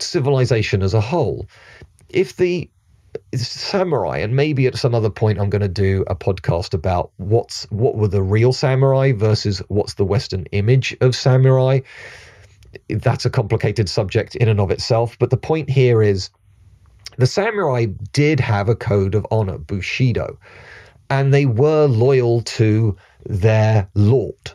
civilization 0.00 0.82
as 0.82 0.94
a 0.94 1.00
whole 1.00 1.46
if 2.12 2.36
the 2.36 2.68
samurai 3.34 4.18
and 4.18 4.36
maybe 4.36 4.66
at 4.66 4.76
some 4.76 4.94
other 4.94 5.10
point 5.10 5.38
i'm 5.38 5.50
going 5.50 5.62
to 5.62 5.68
do 5.68 6.04
a 6.06 6.14
podcast 6.14 6.74
about 6.74 7.10
what's 7.16 7.64
what 7.70 7.96
were 7.96 8.08
the 8.08 8.22
real 8.22 8.52
samurai 8.52 9.12
versus 9.12 9.60
what's 9.68 9.94
the 9.94 10.04
western 10.04 10.44
image 10.52 10.96
of 11.00 11.14
samurai 11.14 11.80
that's 12.88 13.24
a 13.24 13.30
complicated 13.30 13.88
subject 13.88 14.36
in 14.36 14.48
and 14.48 14.60
of 14.60 14.70
itself 14.70 15.16
but 15.18 15.30
the 15.30 15.36
point 15.36 15.68
here 15.68 16.02
is 16.02 16.30
the 17.18 17.26
samurai 17.26 17.86
did 18.12 18.38
have 18.38 18.68
a 18.68 18.76
code 18.76 19.14
of 19.14 19.26
honor 19.30 19.58
bushido 19.58 20.38
and 21.08 21.34
they 21.34 21.46
were 21.46 21.86
loyal 21.86 22.42
to 22.42 22.96
their 23.26 23.88
lord 23.94 24.52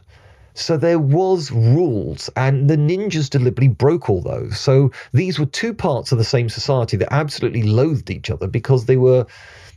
so 0.56 0.78
there 0.78 1.00
was 1.00 1.52
rules, 1.52 2.30
and 2.38 2.70
the 2.70 2.78
ninjas 2.78 3.30
deliberately 3.30 3.68
broke 3.68 4.10
all 4.10 4.22
those. 4.22 4.58
So 4.58 4.92
these 5.14 5.38
were 5.38 5.46
two 5.46 5.74
parts 5.74 6.12
of 6.12 6.18
the 6.18 6.24
same 6.24 6.48
society 6.48 6.96
that 6.98 7.14
absolutely 7.14 7.64
loathed 7.64 8.10
each 8.10 8.32
other 8.32 8.48
because 8.48 8.86
they 8.86 8.98
were 8.98 9.28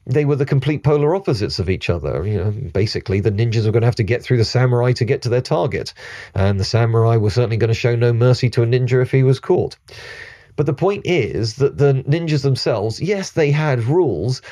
they 0.07 0.25
were 0.25 0.37
the 0.37 0.47
complete 0.47 0.85
polar 0.85 1.15
opposites 1.15 1.59
of 1.59 1.69
each 1.69 1.91
other. 1.91 2.27
You 2.27 2.39
know, 2.39 2.51
basically, 2.73 3.21
the 3.21 3.33
ninjas 3.33 3.67
were 3.67 3.73
going 3.73 3.83
to 3.83 3.89
have 3.89 3.97
to 3.97 4.05
get 4.05 4.23
through 4.23 4.39
the 4.39 4.45
samurai 4.45 4.93
to 4.93 5.05
get 5.05 5.21
to 5.23 5.29
their 5.29 5.43
target, 5.43 5.93
and 6.35 6.59
the 6.59 6.65
samurai 6.65 7.17
were 7.17 7.31
certainly 7.31 7.59
going 7.59 7.69
to 7.69 7.75
show 7.75 7.95
no 7.95 8.13
mercy 8.13 8.49
to 8.51 8.63
a 8.63 8.67
ninja 8.67 9.03
if 9.03 9.11
he 9.11 9.23
was 9.23 9.41
caught. 9.41 9.77
But 10.57 10.67
the 10.67 10.75
point 10.75 11.03
is 11.05 11.57
that 11.57 11.79
the 11.79 12.05
ninjas 12.09 12.43
themselves, 12.43 13.01
yes, 13.01 13.31
they 13.31 13.51
had 13.51 13.85
rules, 13.85 14.43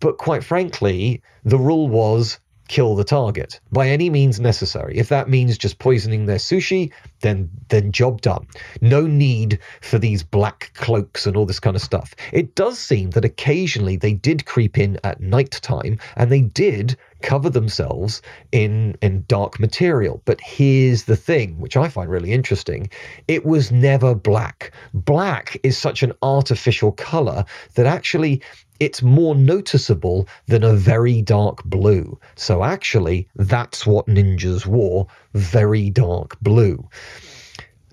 but 0.00 0.18
quite 0.18 0.42
frankly, 0.42 1.22
the 1.44 1.58
rule 1.58 1.88
was 1.88 2.38
kill 2.68 2.94
the 2.94 3.04
target 3.04 3.60
by 3.72 3.88
any 3.88 4.10
means 4.10 4.40
necessary. 4.40 4.96
If 4.96 5.08
that 5.08 5.28
means 5.28 5.58
just 5.58 5.78
poisoning 5.78 6.26
their 6.26 6.38
sushi, 6.38 6.92
then 7.20 7.50
then 7.68 7.92
job 7.92 8.20
done. 8.20 8.46
No 8.80 9.06
need 9.06 9.58
for 9.80 9.98
these 9.98 10.22
black 10.22 10.70
cloaks 10.74 11.26
and 11.26 11.36
all 11.36 11.46
this 11.46 11.60
kind 11.60 11.76
of 11.76 11.82
stuff. 11.82 12.14
It 12.32 12.54
does 12.54 12.78
seem 12.78 13.10
that 13.10 13.24
occasionally 13.24 13.96
they 13.96 14.14
did 14.14 14.46
creep 14.46 14.78
in 14.78 14.98
at 15.04 15.20
night 15.20 15.52
time 15.62 15.98
and 16.16 16.30
they 16.30 16.42
did 16.42 16.96
cover 17.26 17.50
themselves 17.50 18.22
in 18.52 18.96
in 19.02 19.24
dark 19.26 19.58
material. 19.58 20.22
But 20.24 20.40
here's 20.40 21.04
the 21.04 21.16
thing, 21.16 21.58
which 21.58 21.76
I 21.76 21.88
find 21.88 22.08
really 22.08 22.32
interesting. 22.32 22.88
It 23.26 23.44
was 23.44 23.72
never 23.72 24.14
black. 24.14 24.72
Black 24.94 25.58
is 25.64 25.76
such 25.76 26.02
an 26.02 26.12
artificial 26.22 26.92
color 26.92 27.44
that 27.74 27.86
actually 27.86 28.40
it's 28.78 29.02
more 29.02 29.34
noticeable 29.34 30.28
than 30.46 30.62
a 30.62 30.74
very 30.74 31.20
dark 31.20 31.64
blue. 31.64 32.18
So 32.36 32.62
actually, 32.62 33.28
that's 33.34 33.86
what 33.86 34.06
ninjas 34.06 34.64
wore 34.64 35.06
very 35.34 35.90
dark 35.90 36.38
blue. 36.40 36.88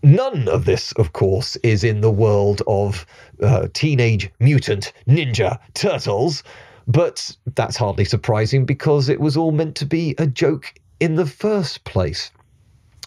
None 0.04 0.48
of 0.50 0.66
this, 0.66 0.92
of 0.94 1.14
course, 1.14 1.56
is 1.64 1.84
in 1.84 2.02
the 2.02 2.12
world 2.12 2.62
of 2.68 3.06
uh, 3.42 3.70
Teenage 3.74 4.30
Mutant 4.40 4.92
Ninja 5.08 5.58
Turtles, 5.74 6.44
but 6.88 7.36
that's 7.56 7.78
hardly 7.78 8.06
surprising 8.06 8.66
because 8.66 9.10
it 9.10 9.20
was 9.20 9.38
all 9.38 9.52
meant 9.52 9.76
to 9.78 9.86
be 9.86 10.16
a 10.18 10.28
joke 10.28 10.74
in 11.00 11.16
the 11.16 11.26
first 11.26 11.84
place. 11.84 12.32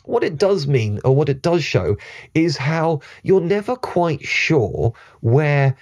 What 0.04 0.22
it 0.22 0.38
does 0.38 0.66
mean, 0.66 1.00
or 1.04 1.14
what 1.16 1.28
it 1.28 1.42
does 1.42 1.64
show, 1.64 1.96
is 2.34 2.56
how 2.56 3.00
you're 3.22 3.40
never 3.40 3.74
quite 3.74 4.24
sure 4.24 4.92
where 5.20 5.74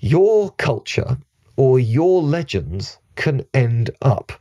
your 0.00 0.50
culture 0.52 1.16
or 1.56 1.78
your 1.78 2.22
legends 2.22 2.98
can 3.14 3.44
end 3.54 3.90
up. 4.02 4.32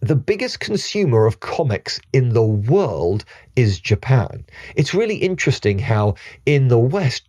The 0.00 0.16
biggest 0.16 0.58
consumer 0.58 1.26
of 1.26 1.40
comics 1.40 2.00
in 2.12 2.30
the 2.30 2.42
world 2.42 3.24
is 3.54 3.78
Japan. 3.78 4.44
It's 4.74 4.94
really 4.94 5.16
interesting 5.16 5.78
how 5.78 6.16
in 6.44 6.68
the 6.68 6.78
West, 6.78 7.22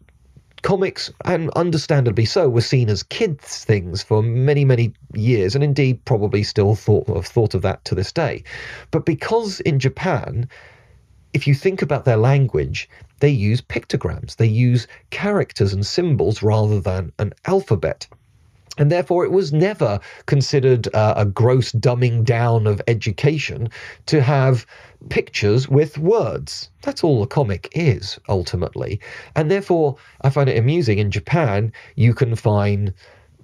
comics, 0.63 1.11
and 1.25 1.51
understandably 1.51 2.25
so, 2.25 2.49
were 2.49 2.61
seen 2.61 2.89
as 2.89 3.03
kids' 3.03 3.63
things 3.63 4.01
for 4.01 4.23
many, 4.23 4.65
many 4.65 4.93
years, 5.13 5.53
and 5.53 5.63
indeed 5.63 6.03
probably 6.05 6.41
still 6.41 6.73
thought 6.73 7.07
of 7.09 7.27
thought 7.27 7.53
of 7.53 7.61
that 7.61 7.85
to 7.85 7.93
this 7.93 8.11
day. 8.11 8.43
But 8.89 9.05
because 9.05 9.59
in 9.59 9.77
Japan, 9.77 10.49
if 11.33 11.47
you 11.47 11.53
think 11.53 11.81
about 11.81 12.05
their 12.05 12.17
language, 12.17 12.89
they 13.19 13.29
use 13.29 13.61
pictograms, 13.61 14.37
they 14.37 14.47
use 14.47 14.87
characters 15.09 15.73
and 15.73 15.85
symbols 15.85 16.41
rather 16.41 16.79
than 16.79 17.11
an 17.19 17.33
alphabet. 17.45 18.07
And 18.77 18.91
therefore, 18.91 19.23
it 19.23 19.31
was 19.31 19.53
never 19.53 19.99
considered 20.25 20.93
uh, 20.95 21.13
a 21.15 21.25
gross 21.25 21.71
dumbing 21.73 22.23
down 22.23 22.65
of 22.65 22.81
education 22.87 23.69
to 24.07 24.21
have 24.21 24.65
pictures 25.09 25.69
with 25.69 25.97
words. 25.99 26.69
That's 26.81 27.03
all 27.03 27.21
a 27.21 27.27
comic 27.27 27.69
is, 27.73 28.19
ultimately. 28.29 28.99
And 29.35 29.51
therefore, 29.51 29.97
I 30.21 30.29
find 30.31 30.49
it 30.49 30.57
amusing 30.57 30.97
in 30.97 31.11
Japan, 31.11 31.71
you 31.95 32.13
can 32.13 32.35
find 32.35 32.93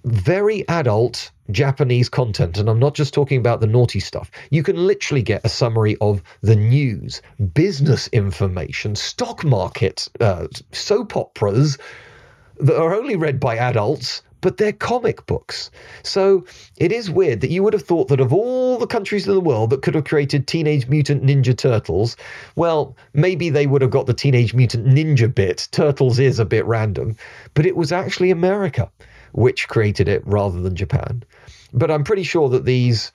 very 0.05 0.67
adult 0.69 1.31
Japanese 1.51 2.09
content, 2.09 2.57
and 2.57 2.69
I'm 2.69 2.79
not 2.79 2.95
just 2.95 3.13
talking 3.13 3.37
about 3.37 3.59
the 3.59 3.67
naughty 3.67 3.99
stuff. 3.99 4.31
You 4.49 4.63
can 4.63 4.75
literally 4.87 5.21
get 5.21 5.45
a 5.45 5.49
summary 5.49 5.97
of 5.99 6.23
the 6.41 6.55
news, 6.55 7.21
business 7.53 8.07
information, 8.09 8.95
stock 8.95 9.43
market, 9.43 10.07
uh, 10.21 10.47
soap 10.71 11.17
operas 11.17 11.77
that 12.59 12.77
are 12.79 12.95
only 12.95 13.15
read 13.15 13.39
by 13.39 13.57
adults, 13.57 14.21
but 14.41 14.57
they're 14.57 14.73
comic 14.73 15.25
books. 15.25 15.71
So 16.03 16.45
it 16.77 16.91
is 16.91 17.09
weird 17.09 17.41
that 17.41 17.51
you 17.51 17.63
would 17.63 17.73
have 17.73 17.83
thought 17.83 18.07
that 18.09 18.19
of 18.19 18.33
all 18.33 18.77
the 18.77 18.87
countries 18.87 19.27
in 19.27 19.33
the 19.33 19.41
world 19.41 19.69
that 19.69 19.81
could 19.81 19.95
have 19.95 20.05
created 20.05 20.47
Teenage 20.47 20.87
Mutant 20.87 21.23
Ninja 21.23 21.55
Turtles, 21.57 22.15
well, 22.55 22.95
maybe 23.13 23.49
they 23.49 23.67
would 23.67 23.81
have 23.81 23.91
got 23.91 24.05
the 24.05 24.13
Teenage 24.13 24.53
Mutant 24.53 24.85
Ninja 24.85 25.33
bit. 25.33 25.67
Turtles 25.71 26.19
is 26.19 26.39
a 26.39 26.45
bit 26.45 26.65
random, 26.65 27.15
but 27.53 27.65
it 27.65 27.75
was 27.75 27.91
actually 27.91 28.31
America 28.31 28.89
which 29.33 29.67
created 29.67 30.07
it 30.07 30.25
rather 30.25 30.59
than 30.61 30.75
Japan. 30.75 31.23
But 31.73 31.91
I'm 31.91 32.03
pretty 32.03 32.23
sure 32.23 32.49
that 32.49 32.65
these 32.65 33.11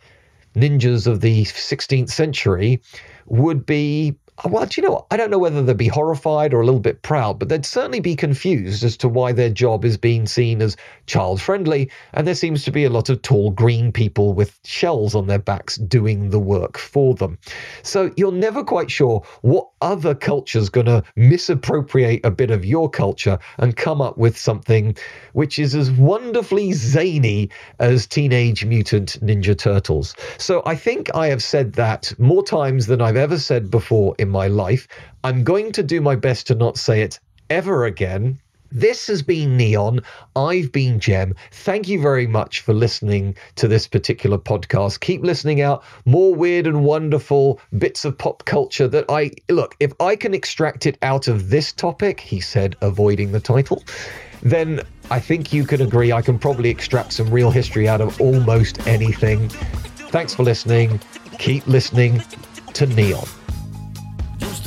ninjas 0.55 1.07
of 1.07 1.21
the 1.21 1.45
16th 1.45 2.11
century 2.11 2.81
would 3.27 3.67
be 3.67 4.15
Uh, 4.39 4.49
well, 4.49 4.67
do 4.67 4.81
you 4.81 4.89
know? 4.89 5.07
I 5.11 5.17
don't 5.17 5.31
know 5.31 5.39
whether 5.39 5.63
they'd 5.63 5.77
be 5.77 5.89
horrified 5.89 6.53
or 6.53 6.61
a 6.61 6.65
little 6.65 6.81
bit 6.81 7.03
proud, 7.03 7.39
but 7.39 7.49
they'd 7.49 7.65
certainly 7.65 8.01
be 8.01 8.17
confused 8.17 8.83
as 8.83 8.97
to 8.99 9.09
why 9.09 9.33
their 9.33 9.51
job 9.51 9.85
is 9.85 9.97
being 9.97 10.27
seen 10.27 10.61
as 10.61 10.77
child 11.07 11.41
friendly. 11.41 11.91
And 12.15 12.27
there 12.27 12.35
seems 12.35 12.65
to 12.65 12.73
be 12.73 12.85
a 12.85 12.91
lot 12.91 13.09
of 13.09 13.23
tall 13.23 13.51
green 13.51 13.93
people 13.93 14.33
with 14.33 14.59
shells 14.65 15.15
on 15.15 15.29
their 15.29 15.39
backs 15.39 15.77
doing 15.77 16.31
the 16.31 16.41
work 16.41 16.79
for 16.79 17.15
them. 17.15 17.39
So 17.83 18.13
you're 18.17 18.33
never 18.33 18.65
quite 18.65 18.91
sure 18.91 19.23
what 19.43 19.69
other 19.81 20.15
culture's 20.15 20.69
going 20.69 20.87
to 20.87 21.05
misappropriate 21.15 22.25
a 22.25 22.31
bit 22.31 22.51
of 22.51 22.65
your 22.65 22.91
culture 22.91 23.39
and 23.59 23.77
come 23.77 24.01
up 24.01 24.19
with 24.19 24.37
something 24.37 24.97
which 25.35 25.59
is 25.59 25.75
as 25.75 25.91
wonderfully 25.93 26.73
zany 26.73 27.51
as 27.79 28.07
Teenage 28.07 28.65
Mutant 28.65 29.19
Ninja 29.25 29.57
Turtles. 29.57 30.15
So 30.39 30.63
I 30.67 30.75
think 30.75 31.15
I 31.15 31.29
have 31.29 31.43
said 31.43 31.75
that 31.75 32.13
more 32.19 32.43
times 32.43 32.87
than 32.87 33.01
I've 33.01 33.17
ever 33.17 33.39
said 33.39 33.71
before 33.71 34.15
in 34.25 34.31
my 34.31 34.49
life. 34.49 34.89
I'm 35.23 35.45
going 35.45 35.71
to 35.73 35.83
do 35.85 36.01
my 36.01 36.17
best 36.17 36.49
to 36.49 36.55
not 36.57 36.79
say 36.79 37.03
it 37.03 37.21
ever 37.51 37.85
again. 37.85 38.41
This 38.73 39.07
has 39.07 39.23
been 39.23 39.57
Neon. 39.57 40.01
I've 40.35 40.73
been 40.73 40.99
Jem. 40.99 41.35
Thank 41.53 41.87
you 41.87 42.01
very 42.01 42.27
much 42.27 42.61
for 42.61 42.75
listening 42.75 43.37
to 43.55 43.69
this 43.69 43.87
particular 43.87 44.37
podcast. 44.37 44.99
Keep 44.99 45.23
listening 45.23 45.61
out. 45.61 45.85
More 46.07 46.35
weird 46.35 46.67
and 46.67 46.85
wonderful 46.85 47.61
bits 47.79 48.05
of 48.05 48.19
pop 48.19 48.45
culture 48.47 48.89
that 48.89 49.05
I 49.09 49.31
look, 49.49 49.77
if 49.79 49.93
I 50.01 50.17
can 50.17 50.35
extract 50.35 50.87
it 50.87 50.99
out 51.03 51.29
of 51.29 51.51
this 51.51 51.73
topic, 51.73 52.19
he 52.19 52.41
said, 52.41 52.75
avoiding 52.81 53.31
the 53.31 53.39
title, 53.39 53.85
then 54.43 54.81
I 55.09 55.21
think 55.21 55.53
you 55.53 55.65
can 55.65 55.81
agree 55.81 56.11
I 56.11 56.23
can 56.23 56.39
probably 56.39 56.71
extract 56.71 57.13
some 57.13 57.31
real 57.31 57.53
history 57.53 57.89
out 57.89 58.01
of 58.01 58.21
almost 58.21 58.85
anything. 58.89 59.51
Thanks 60.11 60.35
for 60.35 60.43
listening. 60.43 60.99
Keep 61.39 61.69
listening 61.69 62.25
to 62.73 62.87
Neon 62.87 63.27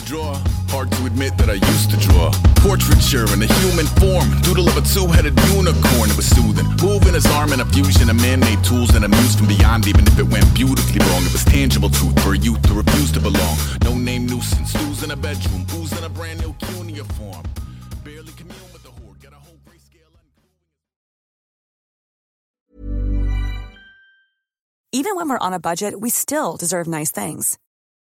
draw. 0.08 0.36
Hard 0.70 0.92
to 0.92 1.06
admit 1.06 1.38
that 1.38 1.50
I 1.50 1.54
used 1.54 1.92
to 1.92 1.98
draw. 1.98 2.32
Portraiture 2.66 3.28
in 3.34 3.44
a 3.44 3.50
human 3.62 3.86
form. 4.02 4.28
Doodle 4.42 4.68
of 4.68 4.78
a 4.78 4.82
two-headed 4.82 5.38
unicorn. 5.54 6.10
It 6.10 6.18
was 6.18 6.28
soothing. 6.28 6.66
Moving 6.82 7.14
his 7.14 7.26
arm 7.38 7.54
in 7.54 7.60
a 7.60 7.66
fusion 7.66 8.10
of 8.10 8.16
man-made 8.18 8.64
tools 8.64 8.96
and 8.96 9.06
amused 9.06 9.38
from 9.38 9.48
beyond. 9.48 9.88
Even 9.88 10.08
if 10.08 10.18
it 10.18 10.28
went 10.28 10.48
beautifully 10.56 11.00
wrong, 11.08 11.24
it 11.24 11.32
was 11.32 11.46
tangible 11.46 11.90
truth 11.90 12.18
for 12.24 12.34
a 12.34 12.38
youth 12.38 12.62
to 12.68 12.74
refuse 12.74 13.12
to 13.12 13.20
belong. 13.20 13.58
No 13.84 13.96
name 13.96 14.26
nuisance. 14.26 14.74
Who's 14.74 15.04
in 15.04 15.12
a 15.12 15.16
bedroom? 15.18 15.66
Who's 15.72 15.92
in 15.98 16.04
a 16.04 16.10
brand 16.10 16.42
new 16.42 16.54
cuneiform? 16.54 17.44
Barely 18.04 18.32
commune 18.34 18.72
with 18.74 18.84
the 18.84 18.92
horde. 18.92 19.20
Got 19.22 19.34
a 19.34 19.36
whole 19.36 19.60
grayscale. 19.68 20.16
Even 24.92 25.16
when 25.16 25.30
we're 25.30 25.40
on 25.40 25.54
a 25.54 25.60
budget, 25.60 26.00
we 26.00 26.10
still 26.10 26.58
deserve 26.58 26.88
nice 26.88 27.12
things. 27.12 27.58